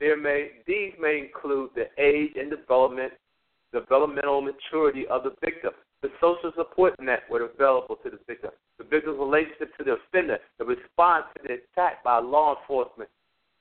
[0.00, 3.12] There may these may include the age and development,
[3.72, 5.70] developmental maturity of the victim,
[6.02, 10.64] the social support network available to the victim, the victim's relationship to the offender, the
[10.64, 13.08] response to the attack by law enforcement,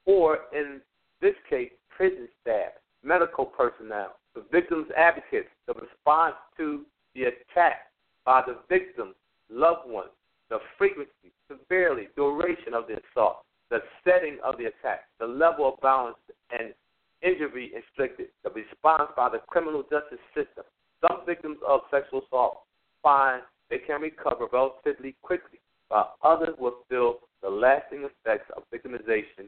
[0.05, 0.81] or in
[1.21, 2.71] this case, prison staff,
[3.03, 7.91] medical personnel, the victim's advocates, the response to the attack
[8.25, 9.15] by the victim's
[9.49, 10.09] loved ones,
[10.49, 15.81] the frequency, severity, duration of the assault, the setting of the attack, the level of
[15.81, 16.17] violence
[16.51, 16.73] and
[17.21, 20.63] injury inflicted, the response by the criminal justice system.
[21.01, 22.61] Some victims of sexual assault
[23.01, 29.47] find they can recover relatively quickly, while others will feel the lasting effects of victimization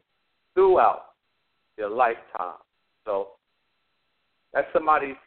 [0.54, 1.14] throughout
[1.78, 2.60] their lifetime.
[3.06, 3.30] So
[4.56, 5.18] that's somebody's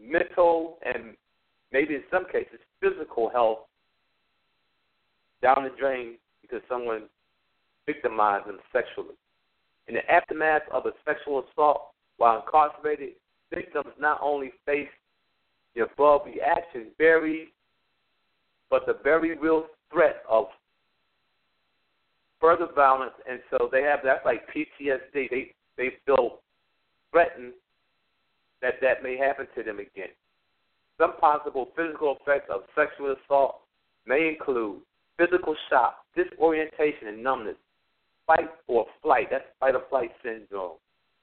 [0.00, 1.16] mental and
[1.72, 3.60] maybe in some cases physical health
[5.42, 7.04] down the drain because someone
[7.86, 9.16] victimized them sexually.
[9.88, 13.14] In the aftermath of a sexual assault while incarcerated,
[13.52, 14.88] victims not only face
[15.74, 17.48] the above reaction very,
[18.70, 20.46] but the very real threat of
[22.40, 25.30] further violence, and so they have that's like PTSD.
[25.30, 26.33] They they feel
[28.84, 30.12] that may happen to them again.
[31.00, 33.62] Some possible physical effects of sexual assault
[34.06, 34.80] may include
[35.18, 37.56] physical shock, disorientation, and numbness,
[38.26, 39.28] fight or flight.
[39.30, 40.76] That's fight or flight syndrome.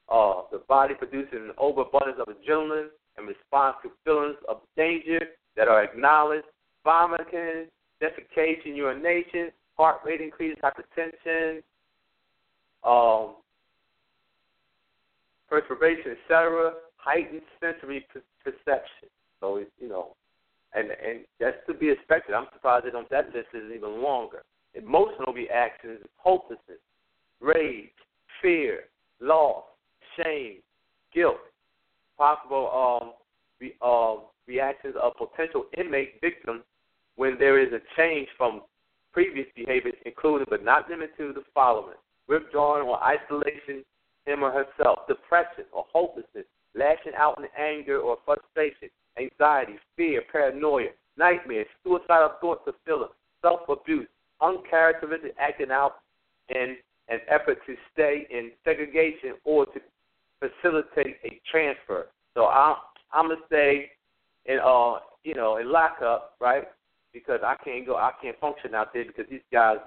[0.10, 5.22] Uh, the body produces an overabundance of adrenaline in response to feelings of danger
[5.56, 6.48] that are acknowledged.
[6.84, 7.68] Vomiting,
[8.02, 11.62] defecation, urination, heart rate increase, hypertension,
[12.84, 13.36] um,
[15.48, 16.74] perspiration, etc.
[17.04, 18.06] Heightened sensory
[18.44, 19.10] perception.
[19.40, 20.16] So it's you know,
[20.74, 22.36] and and that's to be expected.
[22.36, 24.44] I'm surprised that on that list is even longer.
[24.76, 26.80] Emotional reactions, hopelessness,
[27.42, 27.90] rage,
[28.42, 28.82] fear,
[29.20, 29.64] loss,
[30.16, 30.60] shame,
[31.14, 31.38] guilt,
[32.18, 33.14] possible um,
[33.60, 34.16] re, uh,
[34.48, 36.62] reactions of potential inmate victims
[37.16, 38.62] when there is a change from
[39.12, 41.98] previous behaviors, including but not limited to the following
[42.32, 43.84] withdrawing or isolation
[44.26, 50.90] him or herself, depression or hopelessness, lashing out in anger or frustration, anxiety, fear, paranoia,
[51.18, 54.08] nightmares, suicidal thoughts or feelings, self abuse,
[54.42, 55.96] uncharacteristic acting out
[56.50, 56.78] in
[57.10, 59.80] an effort to stay in segregation or to
[60.40, 62.08] facilitate a transfer.
[62.34, 62.76] So I'm
[63.14, 63.92] I'm gonna stay
[64.46, 66.64] in uh you know in lockup, right?
[67.14, 69.78] Because I can't go, I can't function out there because these guys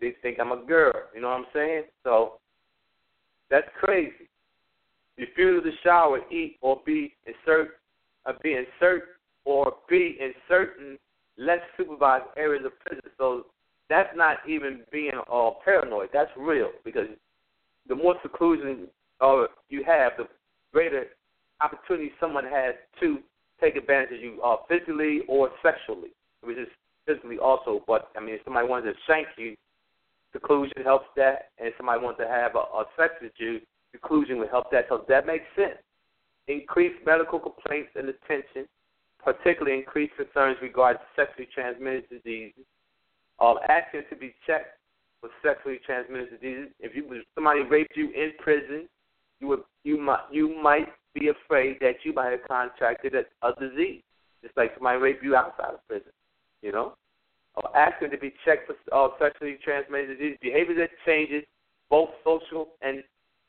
[0.00, 0.92] they think I'm a girl.
[1.14, 1.84] You know what I'm saying?
[2.04, 2.34] So
[3.50, 4.25] that's crazy.
[5.18, 7.78] Refuse to shower, eat, or be insert,
[8.26, 9.04] uh, be insert,
[9.44, 10.98] or be in certain
[11.38, 13.02] less supervised areas of prison.
[13.18, 13.46] So
[13.88, 16.10] that's not even being uh, paranoid.
[16.12, 17.06] That's real because
[17.88, 18.88] the more seclusion
[19.20, 20.26] uh, you have, the
[20.72, 21.06] greater
[21.60, 23.18] opportunity someone has to
[23.60, 26.10] take advantage of you uh, physically or sexually,
[26.42, 26.68] which is
[27.06, 27.82] physically also.
[27.86, 29.54] But I mean, if somebody wants to shank you,
[30.32, 33.60] seclusion helps that, and if somebody wants to have a, a sex with you,
[33.96, 34.86] seclusion would help that.
[34.88, 35.78] So that makes sense.
[36.48, 38.66] Increased medical complaints and attention,
[39.22, 42.64] particularly increased concerns regarding sexually transmitted diseases.
[43.40, 44.78] Um, asking to be checked
[45.20, 46.68] for sexually transmitted diseases.
[46.80, 48.88] If you if somebody raped you in prison,
[49.40, 53.52] you would you might you might be afraid that you might have contracted a, a
[53.60, 54.02] disease,
[54.42, 56.12] just like somebody raped you outside of prison.
[56.62, 56.94] You know,
[57.56, 60.36] or asking to be checked for uh, sexually transmitted disease.
[60.40, 61.42] Behavior that changes,
[61.90, 63.02] both social and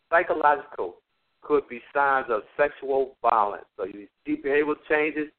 [0.09, 0.95] psychological,
[1.41, 3.65] could be signs of sexual violence.
[3.77, 5.29] So you see behavioral changes,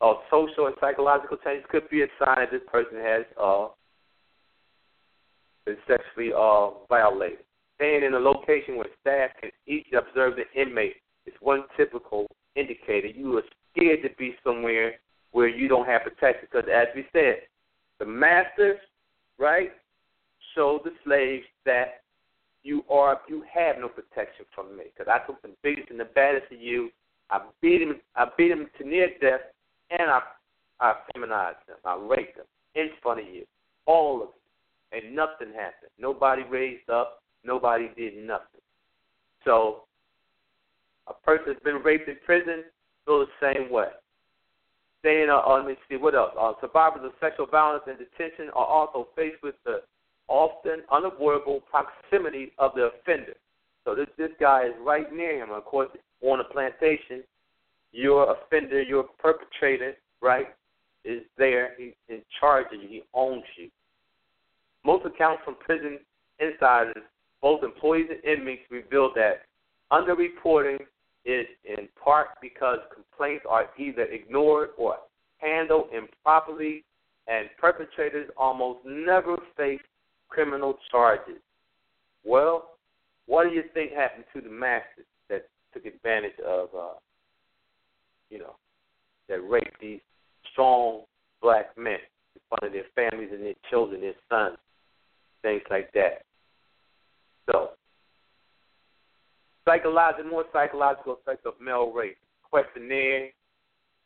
[0.00, 3.68] or social and psychological changes could be a sign that this person has uh,
[5.66, 7.38] been sexually uh, violated.
[7.76, 12.26] Staying in a location where staff can easily observe the inmate is one typical
[12.56, 13.08] indicator.
[13.08, 14.94] You are scared to be somewhere
[15.32, 17.42] where you don't have protection because, as we said,
[17.98, 18.76] the master
[19.38, 19.70] right,
[20.54, 22.02] show the slaves that
[22.68, 26.04] you are you have no protection from me because I took the biggest and the
[26.04, 26.90] baddest of you.
[27.30, 27.96] I beat him.
[28.14, 29.40] I beat him to near death,
[29.90, 30.20] and I
[30.78, 31.76] I feminized him.
[31.84, 32.44] I raped him
[32.74, 33.44] in front of you,
[33.86, 35.90] all of you, and nothing happened.
[35.98, 37.22] Nobody raised up.
[37.42, 38.60] Nobody did nothing.
[39.44, 39.84] So
[41.06, 42.64] a person that's been raped in prison
[43.06, 43.88] feels the same way.
[45.04, 46.32] Saying, uh, let me see, what else?
[46.38, 49.80] Uh, survivors of sexual violence and detention are also faced with the
[50.28, 53.34] often unavoidable proximity of the offender.
[53.84, 55.50] So this this guy is right near him.
[55.50, 55.88] Of course,
[56.22, 57.22] on a plantation,
[57.92, 60.48] your offender, your perpetrator, right,
[61.04, 61.70] is there.
[61.78, 62.88] He's in charge of you.
[62.88, 63.70] He owns you.
[64.84, 65.98] Most accounts from prison
[66.38, 67.02] insiders,
[67.40, 69.42] both employees and inmates, reveal that
[69.90, 70.80] underreporting
[71.24, 74.96] is in part because complaints are either ignored or
[75.38, 76.84] handled improperly,
[77.26, 79.80] and perpetrators almost never face
[80.28, 81.40] criminal charges.
[82.24, 82.70] Well,
[83.26, 86.98] what do you think happened to the masses that took advantage of, uh,
[88.30, 88.56] you know,
[89.28, 90.00] that raped these
[90.52, 91.02] strong
[91.42, 91.98] black men
[92.34, 94.58] in front of their families and their children, their sons,
[95.42, 96.22] things like that?
[97.50, 97.70] So,
[99.66, 102.16] psychological, more psychological effects of male rape.
[102.50, 103.28] Questionnaire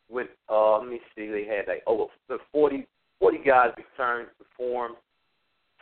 [0.09, 2.05] with, uh, let me see, they had like over
[2.51, 2.85] 40,
[3.19, 4.93] 40 guys returned form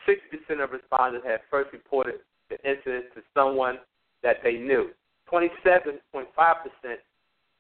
[0.08, 2.16] 60% of respondents had first reported
[2.50, 3.80] the incident to someone
[4.24, 4.90] that they knew.
[5.32, 6.26] 27.5%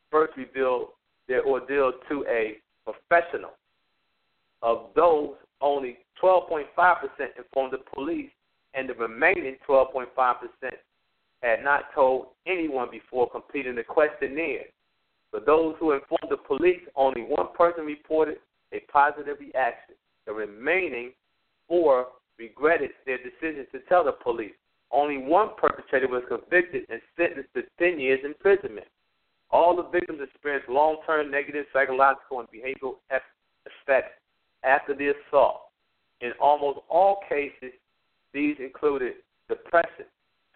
[0.09, 0.89] first revealed
[1.27, 3.51] their ordeal to a professional.
[4.61, 6.65] Of those, only 12.5%
[7.37, 8.29] informed the police,
[8.73, 10.05] and the remaining 12.5%
[11.41, 14.65] had not told anyone before completing the questionnaire.
[15.31, 18.37] For those who informed the police, only one person reported
[18.73, 19.95] a positive reaction.
[20.25, 21.11] The remaining
[21.67, 22.07] four
[22.38, 24.53] regretted their decision to tell the police.
[24.91, 28.88] Only one perpetrator was convicted and sentenced to 10 years imprisonment.
[29.49, 34.19] All the victims experienced long term negative psychological and behavioral effects
[34.63, 35.61] after the assault.
[36.21, 37.73] In almost all cases,
[38.34, 39.13] these included
[39.49, 40.05] depression,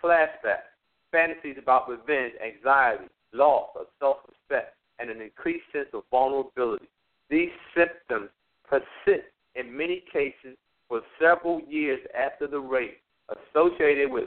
[0.03, 0.71] flashbacks,
[1.11, 6.87] fantasies about revenge, anxiety, loss of self respect, and an increased sense of vulnerability.
[7.29, 8.29] These symptoms
[8.67, 10.57] persist in many cases
[10.87, 14.25] for several years after the rape, associated with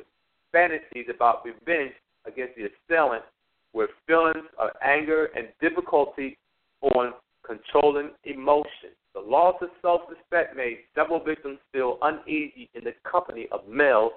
[0.52, 1.92] fantasies about revenge
[2.26, 3.24] against the assailant,
[3.72, 6.36] with feelings of anger and difficulty
[6.80, 7.12] on
[7.46, 8.96] controlling emotions.
[9.14, 14.12] The loss of self respect made several victims feel uneasy in the company of males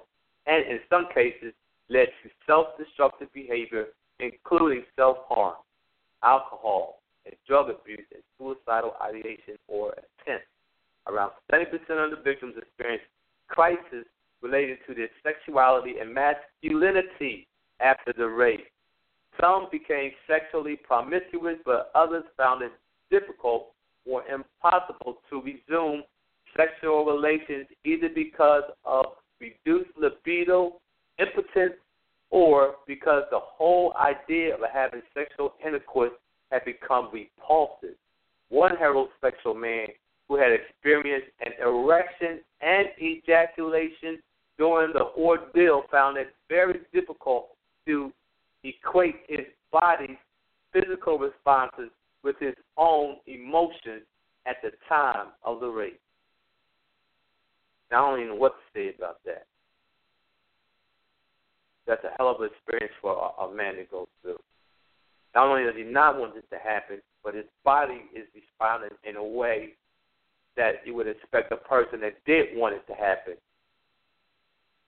[0.46, 1.52] and, in some cases,
[1.88, 3.86] led to self destructive behavior,
[4.20, 5.56] including self harm,
[6.22, 10.46] alcohol, and drug abuse, and suicidal ideation or attempt.
[11.08, 13.06] Around 70% of the victims experienced
[13.48, 14.06] crisis
[14.40, 17.46] related to their sexuality and masculinity
[17.80, 18.66] after the rape.
[19.40, 22.72] Some became sexually promiscuous, but others found it
[23.10, 23.68] difficult
[24.06, 26.02] or impossible to resume
[26.56, 29.06] sexual relations either because of
[29.40, 30.80] reduced libido,
[31.18, 31.74] impotence,
[32.30, 36.12] or because the whole idea of having sexual intercourse
[36.50, 37.96] had become repulsive.
[38.48, 39.88] One heterosexual man
[40.32, 44.18] who had experienced an erection and ejaculation
[44.56, 47.48] during the ordeal found it very difficult
[47.86, 48.10] to
[48.64, 50.16] equate his body's
[50.72, 51.90] physical responses
[52.24, 54.04] with his own emotions
[54.46, 56.00] at the time of the rape.
[57.90, 59.44] Now, I don't even know what to say about that.
[61.86, 64.38] That's a hell of an experience for a, a man to go through.
[65.34, 69.16] Not only does he not want this to happen, but his body is responding in
[69.16, 69.74] a way
[70.56, 73.34] that you would expect a person that did want it to happen.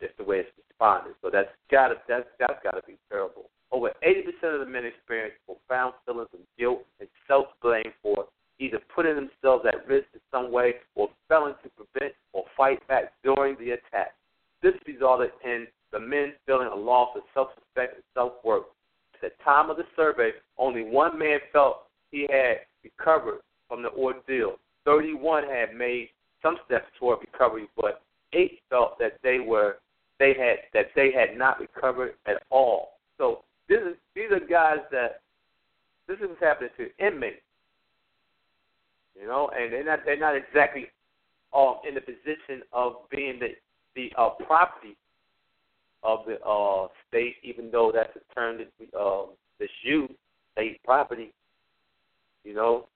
[0.00, 1.14] Just the way it's responded.
[1.22, 3.50] So that's gotta that's that's gotta be terrible.
[3.72, 8.26] Over eighty percent of the men experience profound feelings of guilt and self blame for
[8.58, 13.12] either putting themselves at risk in some way or failing to prevent or fight back
[13.22, 14.14] during the attack.
[14.62, 18.64] This resulted in the men feeling a loss of self respect and self worth.
[19.14, 23.90] At the time of the survey, only one man felt he had recovered from the
[23.90, 24.56] ordeal.
[24.84, 26.08] 31 had made
[26.42, 29.78] some steps toward recovery, but eight felt that they were
[30.18, 32.98] they had that they had not recovered at all.
[33.18, 35.20] So this is these are guys that
[36.06, 37.40] this is what's happening to inmates.
[39.20, 40.86] You know, and they're not they're not exactly
[41.54, 43.48] um in the position of being the
[43.96, 44.96] the uh, property
[46.02, 49.24] of the uh state, even though that's a term that we uh
[49.58, 50.12] that's used,
[50.52, 51.32] state property.
[52.44, 52.86] You know,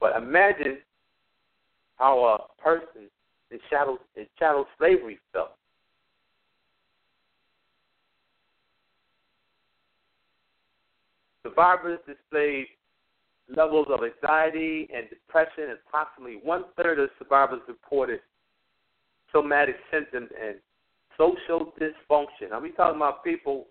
[0.00, 0.78] but imagine
[1.96, 3.08] how a person
[3.50, 5.52] in shadow in chattel slavery felt.
[11.42, 12.66] Survivors displayed
[13.54, 18.20] levels of anxiety and depression, and approximately one third of survivors reported
[19.32, 20.56] somatic symptoms and
[21.16, 22.50] social dysfunction.
[22.50, 23.66] Now we talking about people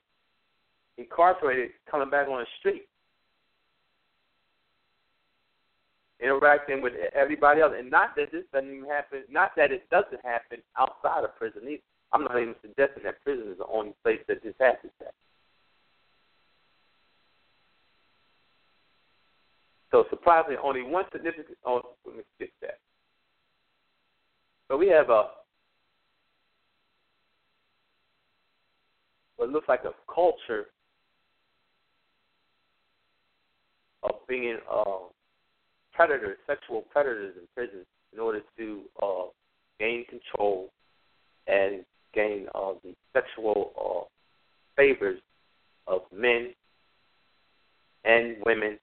[0.97, 2.87] incarcerated coming back on the street,
[6.19, 9.23] interacting with everybody else, and not that this doesn't even happen.
[9.29, 11.61] Not that it doesn't happen outside of prison.
[12.11, 15.13] I'm not even suggesting that prison is the only place that this happens at.
[19.91, 21.57] So surprisingly, only one significant.
[21.65, 22.79] Oh, let me skip that.
[24.67, 25.29] So we have a
[29.37, 30.67] what looks like a culture
[34.03, 35.07] of being uh,
[35.97, 39.23] predators, sexual predators in prison, in order to uh,
[39.79, 40.69] gain control
[41.47, 41.83] and
[42.13, 44.05] gain uh, the sexual uh,
[44.75, 45.19] favors
[45.87, 46.53] of men
[48.05, 48.77] and women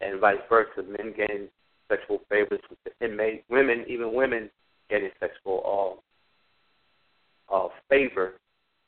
[0.00, 0.82] and vice versa.
[0.82, 1.48] Men getting
[1.88, 4.50] sexual favors with the inmate, women, even women
[4.90, 6.02] getting sexual
[7.50, 8.34] uh, uh, favor.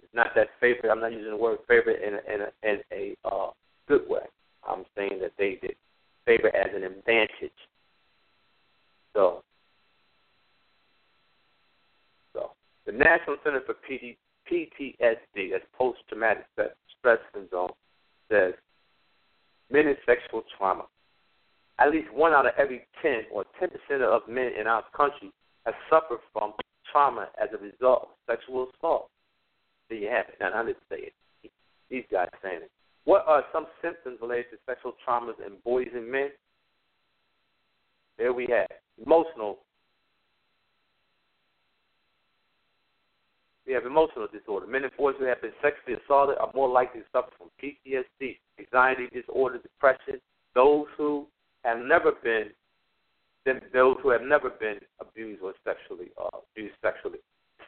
[0.02, 0.90] It's not that favor.
[0.90, 3.50] I'm not using the word favor in a, in a, in a uh,
[3.88, 4.26] good way.
[4.68, 5.76] I'm saying that they did
[6.28, 7.58] favor as an advantage.
[9.14, 9.42] So,
[12.34, 12.50] so
[12.84, 16.44] the National Center for PTSD, that's post-traumatic
[16.98, 17.72] stress syndrome,
[18.30, 18.52] says
[19.70, 20.84] men in sexual trauma
[21.78, 25.30] at least one out of every 10 or 10% of men in our country
[25.64, 26.52] have suffered from
[26.90, 29.08] trauma as a result of sexual assault.
[29.88, 30.36] There you have it.
[30.40, 31.12] Now, I didn't say
[31.44, 31.50] it.
[31.90, 32.70] These guys saying it.
[33.08, 36.28] What are some symptoms related to sexual traumas in boys and men?
[38.18, 38.66] There we have
[39.02, 39.60] emotional.
[43.66, 44.66] We have emotional disorder.
[44.66, 48.36] Men and boys who have been sexually assaulted are more likely to suffer from PTSD,
[48.58, 50.20] anxiety disorder, depression.
[50.54, 51.26] Those who
[51.64, 52.50] have never been
[53.46, 57.20] than those who have never been abused or sexually uh, abused sexually.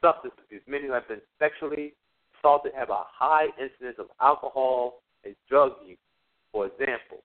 [0.03, 0.61] Substance abuse.
[0.69, 1.95] Many who have been sexually
[2.39, 5.99] assaulted have a high incidence of alcohol and drug use.
[6.53, 7.23] For example,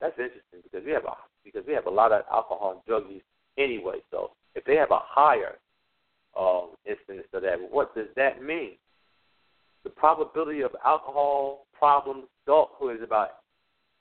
[0.00, 3.10] that's interesting because we have a because we have a lot of alcohol and drug
[3.10, 3.22] use
[3.58, 3.98] anyway.
[4.10, 5.58] So if they have a higher
[6.38, 8.72] uh, incidence of that, what does that mean?
[9.84, 13.42] The probability of alcohol problems adulthood is about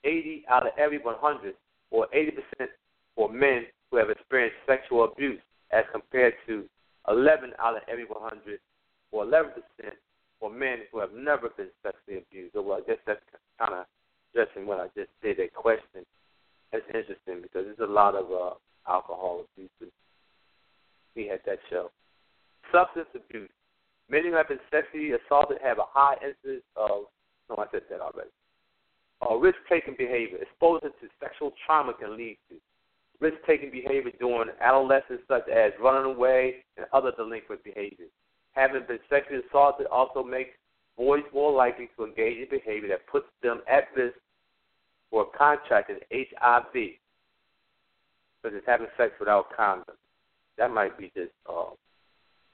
[0.03, 1.53] 80 out of every 100
[1.91, 2.67] or 80%
[3.15, 5.41] for men who have experienced sexual abuse,
[5.71, 6.65] as compared to
[7.07, 8.59] 11 out of every 100
[9.11, 9.51] or 11%
[10.41, 12.55] for men who have never been sexually abused.
[12.55, 13.21] Well, I guess that's
[13.57, 13.85] kind of
[14.33, 16.03] addressing what I just did, that question.
[16.73, 18.55] That's interesting because there's a lot of uh,
[18.91, 19.69] alcohol abuse.
[21.15, 21.91] We had that show.
[22.73, 23.49] Substance abuse.
[24.09, 27.07] Many who have been sexually assaulted have a high incidence of,
[27.47, 28.31] no, I said that already
[29.21, 30.37] uh, risk taking behavior.
[30.41, 32.55] Exposure to sexual trauma can lead to
[33.19, 38.09] risk taking behavior during adolescence, such as running away and other delinquent behaviors.
[38.53, 40.51] Having sexually assaulted also makes
[40.97, 44.15] boys more likely to engage in behavior that puts them at risk
[45.09, 46.73] for contracting HIV,
[48.43, 49.95] such as having sex without condom.
[50.57, 51.71] That might be just uh,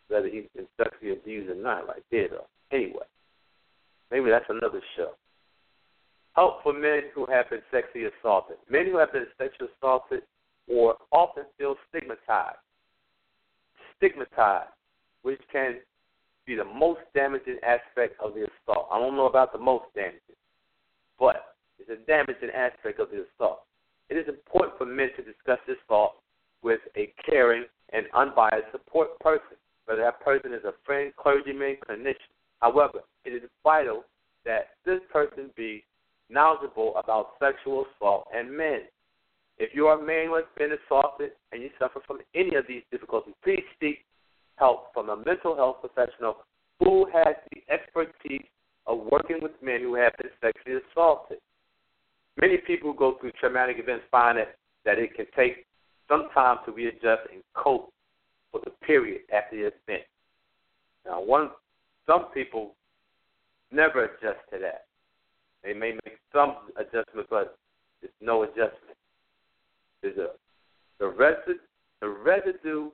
[0.08, 2.30] whether he's been sexually abused or not, there.
[2.30, 2.48] Though.
[2.72, 3.06] Anyway,
[4.12, 5.12] maybe that's another show.
[6.36, 8.58] Help for men who have been sexually assaulted.
[8.70, 10.22] Men who have been sexually assaulted
[10.70, 12.58] or often feel stigmatized.
[13.98, 14.70] Stigmatized,
[15.28, 15.76] which can
[16.46, 18.88] be the most damaging aspect of the assault.
[18.90, 20.40] I don't know about the most damaging,
[21.20, 23.64] but it's a damaging aspect of the assault.
[24.10, 26.14] It is important for men to discuss this assault
[26.64, 32.32] with a caring and unbiased support person, whether that person is a friend, clergyman, clinician.
[32.62, 34.06] However, it is vital
[34.46, 35.84] that this person be
[36.30, 38.84] knowledgeable about sexual assault and men.
[39.58, 42.64] If you are a man who has been assaulted and you suffer from any of
[42.66, 44.07] these difficulties, please seek
[44.58, 46.38] help from a mental health professional
[46.80, 48.46] who has the expertise
[48.86, 51.38] of working with men who have been sexually assaulted.
[52.40, 54.56] Many people who go through traumatic events find that,
[54.86, 55.66] that it can take
[56.08, 57.92] some time to readjust and cope
[58.52, 60.06] for the period after the event.
[61.06, 61.50] Now, one,
[62.06, 62.76] some people
[63.72, 64.86] never adjust to that.
[65.64, 67.58] They may make some adjustment, but
[68.02, 68.96] there's no adjustment.
[70.02, 70.30] There's a
[71.00, 71.60] the residue,
[72.02, 72.90] the residue,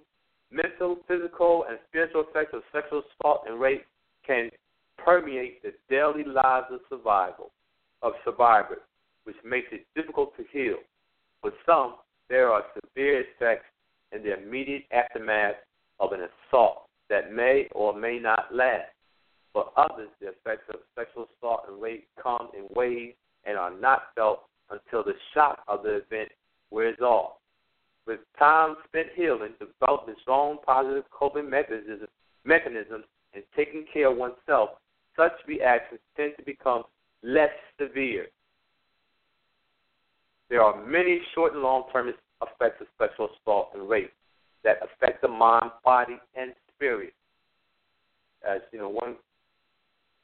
[0.53, 3.85] mental, physical, and spiritual effects of sexual assault and rape
[4.25, 4.49] can
[4.97, 7.51] permeate the daily lives of survival
[8.01, 8.81] of survivors,
[9.23, 10.77] which makes it difficult to heal.
[11.41, 11.95] For some,
[12.29, 13.65] there are severe effects
[14.11, 15.55] in the immediate aftermath
[15.99, 18.91] of an assault that may or may not last.
[19.53, 24.03] For others, the effects of sexual assault and rape come in waves and are not
[24.15, 26.29] felt until the shock of the event
[26.71, 27.33] wears off.
[28.05, 32.09] With time spent healing, developing strong positive coping mechanisms,
[32.43, 34.71] mechanisms and taking care of oneself,
[35.15, 36.83] such reactions tend to become
[37.23, 38.27] less severe.
[40.49, 42.09] There are many short and long term
[42.41, 44.11] effects of sexual assault and rape
[44.63, 47.13] that affect the mind, body, and spirit.
[48.47, 49.15] As you know, one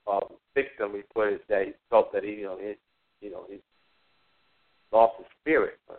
[0.06, 0.20] uh,
[0.54, 3.60] victim reported that he felt that he, you know, he, you know, he
[4.92, 5.98] lost his spirit or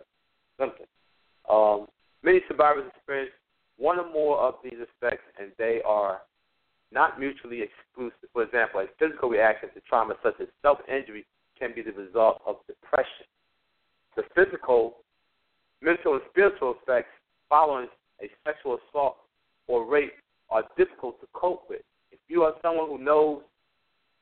[0.59, 0.85] something.
[1.51, 1.87] Um,
[2.23, 3.31] many survivors experience
[3.77, 6.21] one or more of these effects, and they are
[6.91, 8.29] not mutually exclusive.
[8.31, 11.25] For example, a physical reaction to trauma such as self-injury
[11.59, 13.25] can be the result of depression.
[14.15, 14.97] The physical,
[15.81, 17.09] mental, and spiritual effects
[17.49, 17.87] following
[18.21, 19.17] a sexual assault
[19.67, 20.13] or rape
[20.49, 21.81] are difficult to cope with.
[22.11, 23.41] If you are someone who knows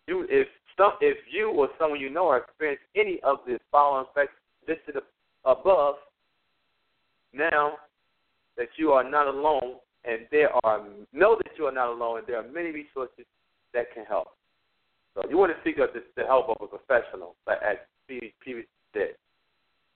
[0.07, 4.05] you, if some, if you or someone you know are experiencing any of the following
[4.09, 4.33] effects
[4.67, 4.95] listed
[5.45, 5.95] above,
[7.33, 7.73] now
[8.57, 9.75] that you are not alone,
[10.05, 13.25] and there are know that you are not alone, and there are many resources
[13.73, 14.29] that can help.
[15.15, 17.77] So you want to seek out the, help of a professional, like as
[18.07, 19.15] previously said.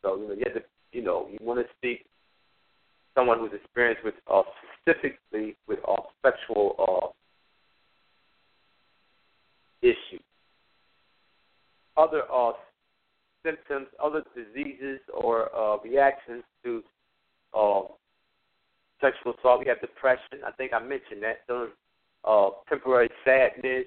[0.01, 2.05] So you know you have to, you know, you want to seek
[3.15, 4.41] someone who's experienced with uh,
[4.81, 7.07] specifically with uh, sexual uh,
[9.81, 10.21] issues.
[11.95, 12.53] Other uh,
[13.45, 16.81] symptoms, other diseases or uh, reactions to
[17.53, 17.81] uh,
[19.01, 19.59] sexual assault.
[19.59, 20.39] We have depression.
[20.45, 21.41] I think I mentioned that.
[21.47, 21.69] Those
[22.25, 23.85] uh, temporary sadness.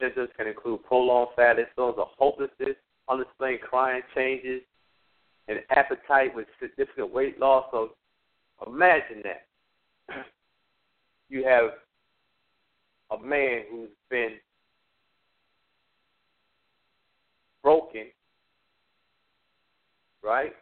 [0.00, 2.76] Symptoms can include prolonged sadness, feelings of hopelessness,
[3.08, 4.60] unexplained crying changes,
[5.48, 7.66] and appetite with significant weight loss.
[7.70, 7.90] So
[8.66, 9.46] imagine that.
[11.28, 11.70] you have
[13.10, 14.32] a man who's been
[17.62, 18.06] broken,
[20.22, 20.52] right?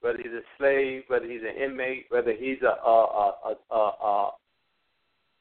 [0.00, 4.30] Whether he's a slave, whether he's an inmate, whether he's a a a a, a,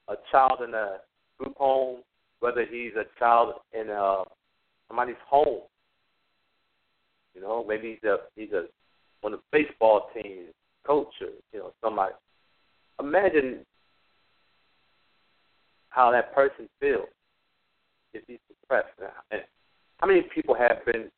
[0.09, 0.97] a child in a
[1.37, 1.99] group home,
[2.39, 4.23] whether he's a child in a
[4.87, 5.61] somebody's home.
[7.33, 8.65] You know, maybe he's a he's a
[9.23, 10.47] on the baseball team,
[10.85, 12.13] coach, or you know somebody.
[12.99, 13.65] Imagine
[15.89, 17.07] how that person feels
[18.13, 18.89] if he's depressed.
[19.31, 19.41] And
[19.97, 21.09] how many people have been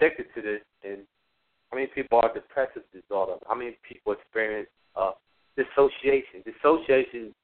[0.00, 0.98] addicted to this, and
[1.72, 3.36] how many people are depressive disorder?
[3.48, 5.12] How many people experience uh,
[5.56, 6.44] dissociation?
[6.44, 7.34] Dissociation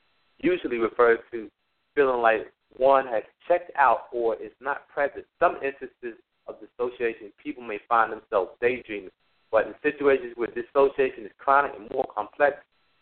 [0.40, 1.48] usually refers to
[1.94, 5.24] feeling like one has checked out or is not present.
[5.40, 9.10] Some instances of dissociation, people may find themselves daydreaming,
[9.50, 12.56] but in situations where dissociation is chronic and more complex,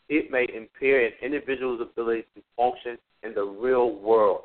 [0.08, 4.42] it may impair an individual's ability to function in the real world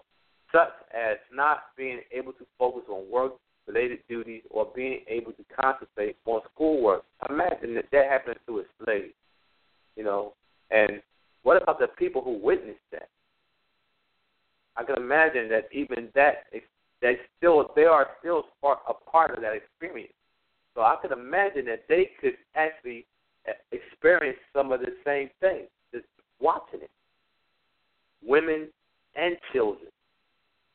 [0.51, 3.33] such as not being able to focus on work
[3.67, 7.03] related duties or being able to concentrate on schoolwork.
[7.29, 9.11] Imagine that that happens to a slave,
[9.95, 10.33] you know.
[10.69, 11.01] And
[11.43, 13.09] what about the people who witnessed that?
[14.77, 16.45] I can imagine that even that
[17.01, 20.13] they still they are still part, a part of that experience.
[20.75, 23.05] So I could imagine that they could actually
[23.47, 26.05] uh, experience some of the same things just
[26.39, 26.91] watching it.
[28.23, 28.69] Women
[29.15, 29.91] and children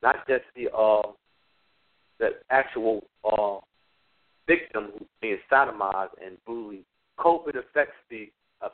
[0.03, 1.03] not just the uh,
[2.19, 3.59] the actual uh,
[4.47, 6.85] victim being sodomized and bullied.
[7.19, 8.31] Coping affects the
[8.63, 8.69] uh,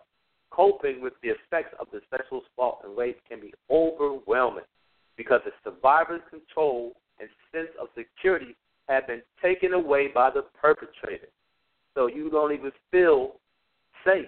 [0.51, 4.65] coping with the effects of the sexual assault and rape can be overwhelming
[5.17, 8.57] because the survivor's control and sense of security
[8.89, 11.29] have been taken away by the perpetrator.
[11.95, 13.37] So you don't even feel
[14.05, 14.27] safe.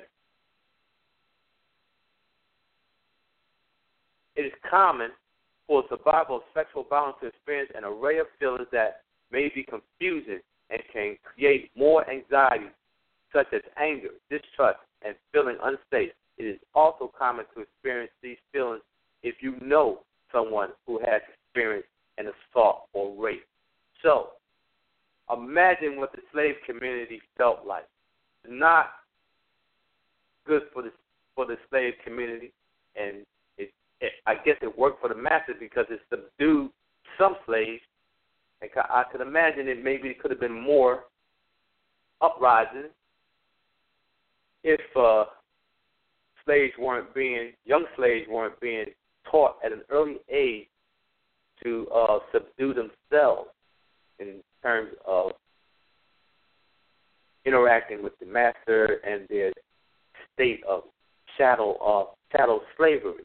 [4.36, 5.10] It is common
[5.66, 9.03] for survival of sexual violence to experience an array of feelings that
[9.34, 10.38] may be confusing
[10.70, 12.70] and can create more anxiety,
[13.32, 16.12] such as anger, distrust, and feeling unsafe.
[16.38, 18.82] It is also common to experience these feelings
[19.22, 20.00] if you know
[20.32, 23.44] someone who has experienced an assault or rape.
[24.02, 24.28] So,
[25.32, 27.86] imagine what the slave community felt like.
[28.48, 28.90] Not
[30.46, 30.92] good for the
[31.34, 32.52] for the slave community,
[32.94, 33.24] and
[34.26, 36.70] I guess it worked for the masters because it subdued
[37.18, 37.82] some slaves.
[38.74, 41.04] And I could imagine it maybe it could have been more
[42.20, 42.88] uprising
[44.62, 45.24] if uh,
[46.44, 48.86] slaves weren't being young slaves weren't being
[49.30, 50.66] taught at an early age
[51.62, 53.50] to uh, subdue themselves
[54.18, 55.32] in terms of
[57.44, 59.52] interacting with the master and their
[60.32, 60.82] state of
[61.36, 63.24] chattel of chattel slavery.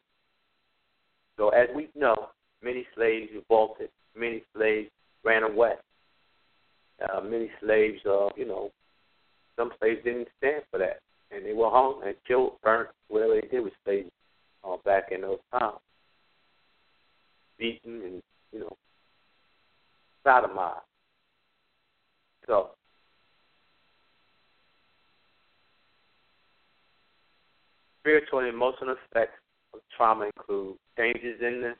[1.38, 2.30] So as we know,
[2.62, 4.90] many slaves revolted, many slaves
[5.24, 5.74] ran away.
[7.02, 8.72] Uh, many slaves, uh, you know,
[9.56, 11.00] some slaves didn't stand for that,
[11.32, 14.10] and they were hung and killed, burnt, whatever they did with slaves
[14.64, 15.78] uh, back in those times.
[17.58, 18.78] Beaten and you know,
[20.26, 20.82] sodomized.
[22.48, 22.72] So
[28.00, 29.40] spiritual and emotional effects
[29.74, 31.74] of trauma include changes in the,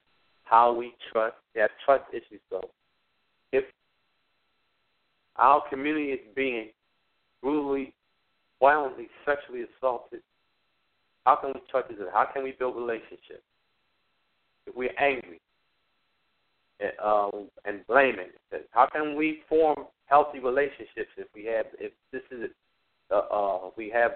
[0.44, 1.36] how we trust.
[1.56, 2.40] Have trust issues.
[2.50, 2.62] So,
[3.52, 3.66] if
[5.36, 6.70] our community is being
[7.42, 7.94] brutally,
[8.60, 10.22] violently, sexually assaulted,
[11.26, 12.12] how can we each other?
[12.12, 13.44] How can we build relationships?
[14.66, 15.40] If we're angry
[16.80, 17.30] and, uh,
[17.66, 18.30] and blaming,
[18.72, 22.50] how can we form healthy relationships if we have if this is
[23.12, 24.12] uh, uh, we have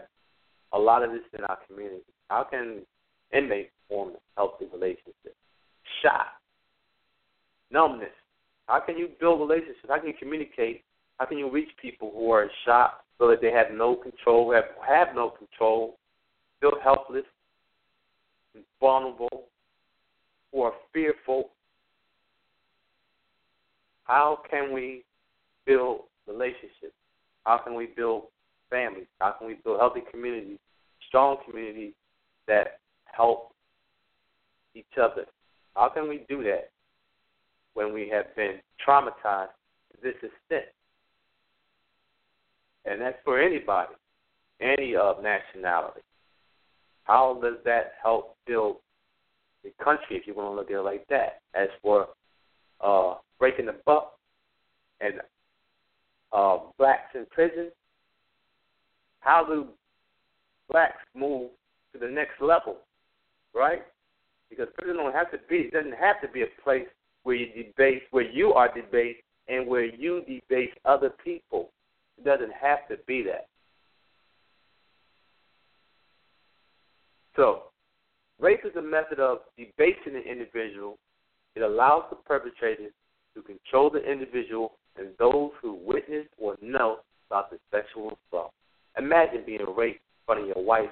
[0.71, 2.01] a lot of this in our community?
[2.29, 2.81] How can
[3.31, 5.38] inmates form healthy relationships?
[6.01, 6.27] Shock,
[7.71, 8.09] numbness.
[8.68, 9.80] How can you build relationships?
[9.88, 10.84] How can you communicate?
[11.20, 14.51] How can you reach people who are in shock so that they have no control,
[14.53, 15.97] have have no control,
[16.59, 17.26] feel helpless,
[18.80, 19.43] vulnerable,
[20.51, 21.49] who are fearful?
[24.05, 25.03] How can we
[25.66, 26.93] build relationships?
[27.45, 28.24] How can we build
[28.70, 29.07] families?
[29.20, 30.59] How can we build healthy communities,
[31.07, 31.93] strong communities
[32.47, 33.53] that help
[34.76, 35.26] each other?
[35.76, 36.72] How can we do that
[37.74, 39.49] when we have been traumatized
[39.91, 40.65] to this extent?
[42.86, 43.93] And that's for anybody,
[44.61, 46.01] any uh, nationality.
[47.05, 48.78] How does that help build
[49.63, 51.41] the country, if you want to look at it like that?
[51.55, 52.07] As for
[52.82, 54.13] uh, breaking the buck
[54.99, 55.15] and
[56.32, 57.71] uh, blacks in prison,
[59.19, 59.67] how do
[60.69, 61.49] blacks move
[61.93, 62.78] to the next level,
[63.53, 63.84] right?
[64.49, 66.88] Because prison don't have to be doesn't have to be a place
[67.24, 71.69] where you debase where you are debased and where you debase other people.
[72.17, 73.47] It doesn't have to be that.
[77.36, 77.63] So,
[78.39, 80.97] rape is a method of debasing an individual.
[81.55, 82.89] It allows the perpetrator
[83.36, 86.99] to control the individual and those who witness or know
[87.30, 88.51] about the sexual assault.
[88.97, 90.89] Imagine being raped in front of your wife,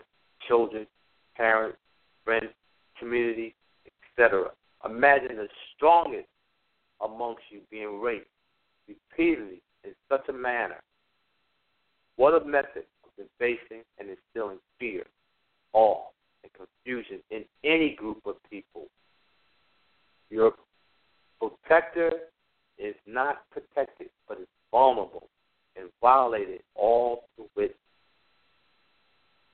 [0.47, 0.87] children,
[1.35, 1.77] parents,
[2.25, 2.49] friends,
[2.99, 3.53] community,
[4.17, 4.49] etc.
[4.85, 6.27] Imagine the strongest
[7.03, 8.27] amongst you being raped
[8.87, 10.79] repeatedly in such a manner.
[12.15, 15.05] What a method of debasing and instilling fear,
[15.73, 16.03] awe,
[16.43, 18.87] and confusion in any group of people.
[20.29, 20.53] Your
[21.39, 22.11] protector
[22.77, 25.27] is not protected, but is vulnerable
[25.75, 27.77] and violated all to witness.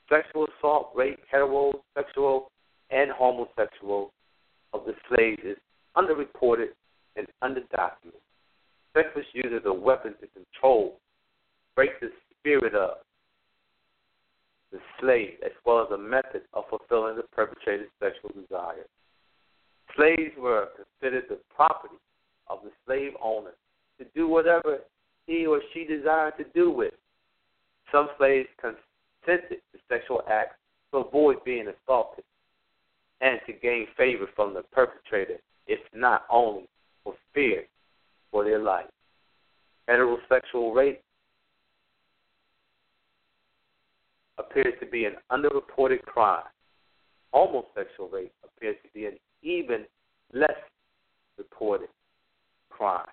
[0.09, 2.45] Sexual assault, rape, heterosexual,
[2.89, 4.13] and homosexual
[4.74, 5.57] of the slaves is
[5.95, 6.70] underreported
[7.15, 8.22] and underdocumented.
[8.95, 10.99] Sex was used as a weapon to control,
[11.76, 12.09] break the
[12.39, 12.97] spirit of
[14.72, 18.88] the slave, as well as a method of fulfilling the perpetrator's sexual desires.
[19.95, 21.95] Slaves were considered the property
[22.47, 23.53] of the slave owner
[23.99, 24.80] to do whatever
[25.26, 26.93] he or she desired to do with.
[27.91, 30.55] Some slaves consented to sexual acts
[30.91, 32.24] to avoid being assaulted
[33.22, 35.38] and to gain favor from the perpetrator,
[35.68, 36.68] if not only
[37.03, 37.63] for fear
[38.32, 38.86] for their life.
[39.89, 41.01] Heterosexual rape
[44.38, 46.43] appears to be an underreported crime.
[47.34, 49.86] Homosexual rape appears to be an even
[50.34, 50.51] less
[51.38, 51.89] reported
[52.70, 53.07] crime.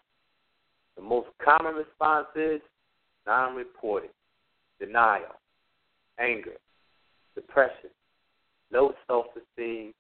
[0.97, 2.61] The most common response is
[3.27, 4.11] non reported,
[4.79, 5.35] denial,
[6.19, 6.57] anger,
[7.35, 7.91] depression,
[8.75, 9.93] low self esteem,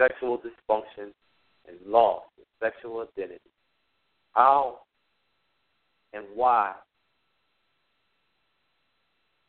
[0.00, 1.12] sexual dysfunction,
[1.66, 3.40] and loss of sexual identity.
[4.32, 4.80] How
[6.12, 6.74] and why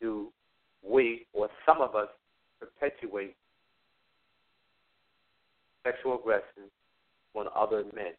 [0.00, 0.28] do
[0.82, 2.08] we, or some of us,
[2.58, 3.34] perpetuate
[5.84, 6.70] sexual aggression
[7.34, 8.12] on other men?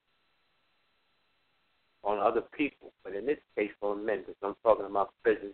[2.04, 5.54] on other people, but in this case on men, because I'm talking about prison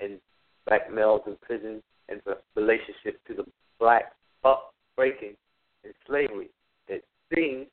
[0.00, 0.18] and
[0.66, 3.44] black males in prison and the relationship to the
[3.82, 4.12] black
[4.44, 5.34] up breaking
[5.82, 6.48] and slavery.
[6.86, 7.04] It
[7.34, 7.66] seems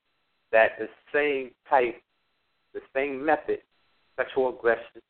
[0.51, 2.01] that the same type,
[2.73, 3.59] the same method,
[4.17, 5.01] sexual aggression,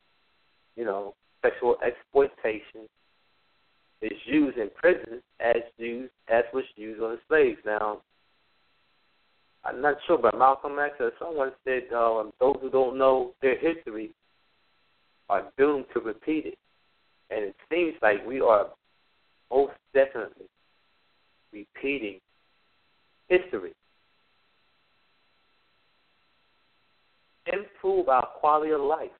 [0.76, 2.86] you know, sexual exploitation,
[4.02, 7.60] is used in prison as used as was used on the slaves.
[7.64, 8.02] Now,
[9.64, 13.58] I'm not sure, but Malcolm X or someone said um, those who don't know their
[13.58, 14.10] history
[15.30, 16.58] are doomed to repeat it.
[17.30, 18.66] And it seems like we are
[19.50, 20.49] most definitely
[21.52, 22.18] repeating
[23.28, 23.72] history.
[27.52, 29.10] Improve our quality of life.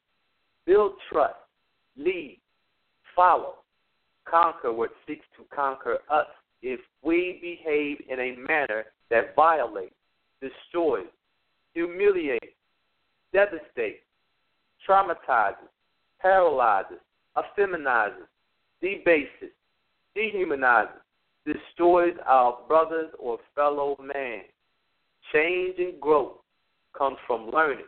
[0.66, 1.34] Build trust.
[1.96, 2.38] Lead.
[3.16, 3.54] Follow.
[4.28, 6.26] Conquer what seeks to conquer us
[6.62, 9.94] if we behave in a manner that violates,
[10.40, 11.06] destroys,
[11.74, 12.54] humiliates,
[13.32, 14.04] devastates,
[14.88, 15.68] traumatizes,
[16.20, 16.98] paralyzes,
[17.36, 18.26] effeminizes,
[18.80, 19.52] debases,
[20.16, 21.00] dehumanizes,
[21.46, 24.42] destroys our brothers or fellow man.
[25.32, 26.38] Change and growth
[26.96, 27.84] comes from learning.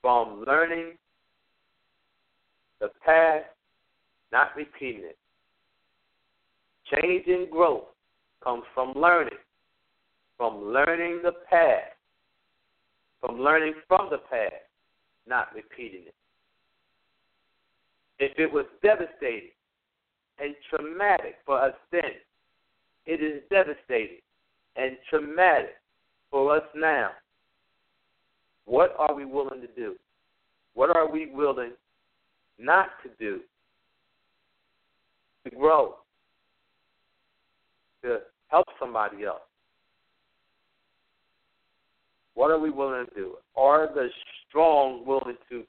[0.00, 0.92] From learning
[2.80, 3.46] the past,
[4.32, 5.18] not repeating it.
[6.92, 7.84] Change and growth
[8.42, 9.38] comes from learning.
[10.36, 11.92] From learning the past.
[13.20, 14.52] From learning from the past,
[15.26, 16.14] not repeating it.
[18.18, 19.50] If it was devastating
[20.38, 22.02] and traumatic for us then,
[23.06, 24.18] it is devastating
[24.76, 25.76] and traumatic
[26.30, 27.10] for us now.
[28.64, 29.94] What are we willing to do?
[30.74, 31.72] What are we willing
[32.58, 33.40] not to do
[35.44, 35.96] to grow,
[38.02, 39.42] to help somebody else?
[42.34, 43.34] What are we willing to do?
[43.56, 44.08] Are the
[44.48, 45.62] strong willing to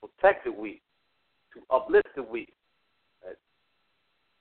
[0.00, 0.82] protect the weak,
[1.54, 2.52] to uplift the weak?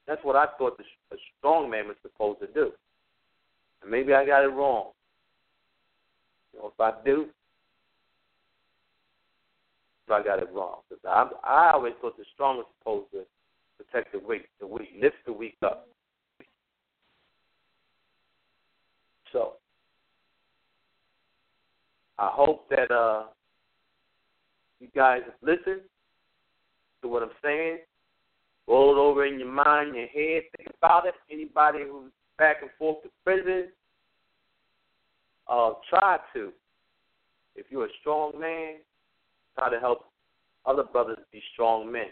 [0.08, 2.72] That's what I thought a strong man was supposed to do.
[3.82, 4.92] And maybe I got it wrong.
[6.54, 7.28] You know, if I do,
[10.06, 13.24] if I got it wrong, because I, I always thought the strong was supposed to
[13.78, 15.88] protect the weak, the weak, lift the weak up.
[19.34, 19.54] So,
[22.18, 23.24] I hope that uh,
[24.80, 25.82] you guys listen
[27.02, 27.80] to what I'm saying.
[28.68, 31.14] Roll it over in your mind, your head, think about it.
[31.32, 33.70] Anybody who's back and forth to prison,
[35.48, 36.52] uh, try to.
[37.56, 38.76] If you're a strong man,
[39.58, 40.06] try to help
[40.66, 42.08] other brothers be strong men.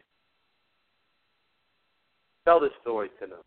[2.45, 3.39] Tell the story to them.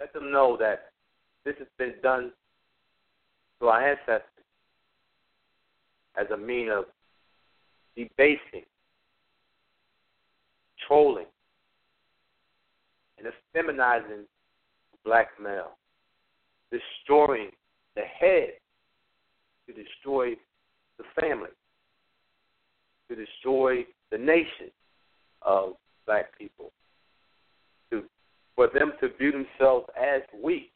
[0.00, 0.92] Let them know that
[1.44, 2.32] this has been done
[3.60, 4.22] to our ancestors
[6.16, 6.84] as a mean of
[7.96, 8.64] debasing,
[10.86, 11.26] trolling,
[13.22, 14.24] and effeminizing
[15.04, 15.72] black male,
[16.70, 17.50] destroying
[17.96, 18.50] the head
[19.66, 20.34] to destroy
[20.98, 21.50] the family,
[23.08, 24.70] to destroy the nation
[25.42, 25.74] of
[26.06, 26.70] black people,
[27.90, 28.02] to
[28.54, 30.72] for them to view themselves as weak,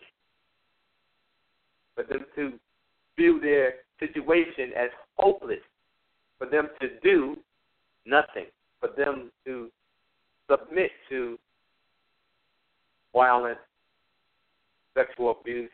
[1.94, 2.53] for them to
[3.16, 5.61] view their situation as hopeless,
[6.38, 7.36] for them to do
[8.05, 8.47] nothing,
[8.80, 9.70] for them to
[10.51, 11.38] submit to
[13.16, 13.58] violence,
[14.94, 15.70] sexual abuse,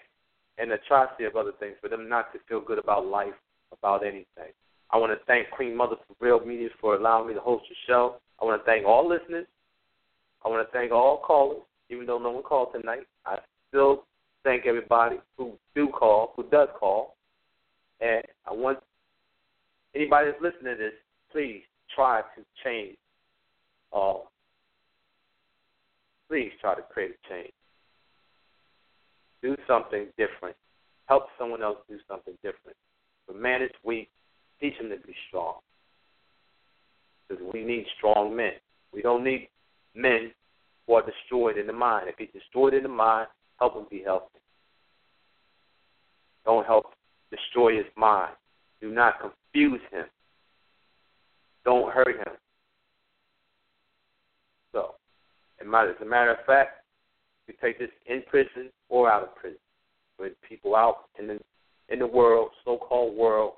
[0.59, 3.35] and atrocity of other things, for them not to feel good about life,
[3.73, 4.53] about anything.
[4.91, 7.75] I want to thank Queen Mother for Real Media for allowing me to host the
[7.87, 8.17] show.
[8.41, 9.47] I want to thank all listeners.
[10.45, 13.07] I want to thank all callers, even though no one called tonight.
[13.27, 13.39] I
[13.69, 14.05] still
[14.45, 17.17] thank everybody who do call, who does call.
[18.01, 18.79] And I want
[19.95, 20.93] anybody that's listening to this,
[21.33, 21.63] please
[21.95, 22.97] try to change.
[23.93, 24.15] Uh,
[26.33, 27.53] please try to create a change.
[29.43, 30.57] Do something different.
[31.07, 32.75] Help someone else do something different.
[33.27, 34.09] But man is weak,
[34.59, 35.57] teach him to be strong.
[37.29, 38.53] Because we need strong men.
[38.95, 39.49] We don't need
[39.95, 40.31] men
[40.87, 42.09] who are destroyed in the mind.
[42.09, 43.29] If he's destroyed in the mind,
[43.59, 44.39] help him be healthy.
[46.47, 46.87] Don't help
[47.31, 48.33] destroy his mind.
[48.81, 50.07] Do not confuse him.
[51.67, 52.35] Don't hurt him.
[54.73, 54.95] So,
[55.63, 56.85] as a matter of fact,
[57.47, 59.59] you take this in prison or out of prison.
[60.19, 61.41] With people out in the
[61.89, 63.55] in the world, so-called world,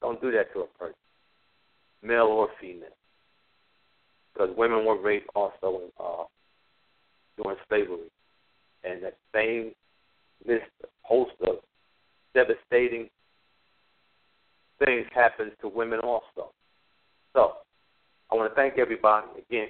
[0.00, 0.94] don't do that to a person,
[2.02, 2.88] male or female,
[4.32, 6.24] because women were raped also in, uh,
[7.36, 8.10] during slavery,
[8.84, 9.72] and that same
[10.46, 10.70] list
[11.02, 11.56] host of
[12.34, 13.08] devastating
[14.84, 16.52] things happens to women also.
[17.34, 17.54] So,
[18.30, 19.68] I want to thank everybody again,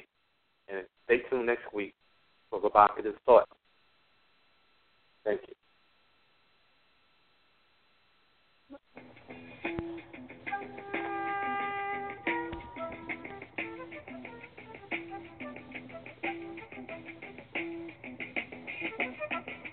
[0.69, 1.95] and stay tuned next week
[2.51, 3.49] for provocative thought.
[5.25, 5.55] Thank you.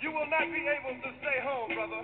[0.01, 2.03] You will not be able to stay home, brother.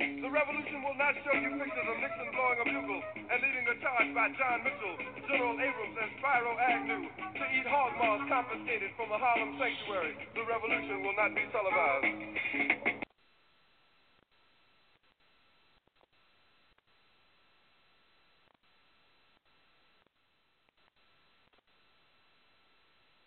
[0.00, 3.76] The revolution will not show you pictures of Nixon blowing a bugle and leading a
[3.84, 4.96] charge by John Mitchell,
[5.28, 7.04] General Abrams, and Spiro Agnew
[7.36, 10.16] to eat hog maws confiscated from the Harlem sanctuary.
[10.32, 12.99] The revolution will not be televised.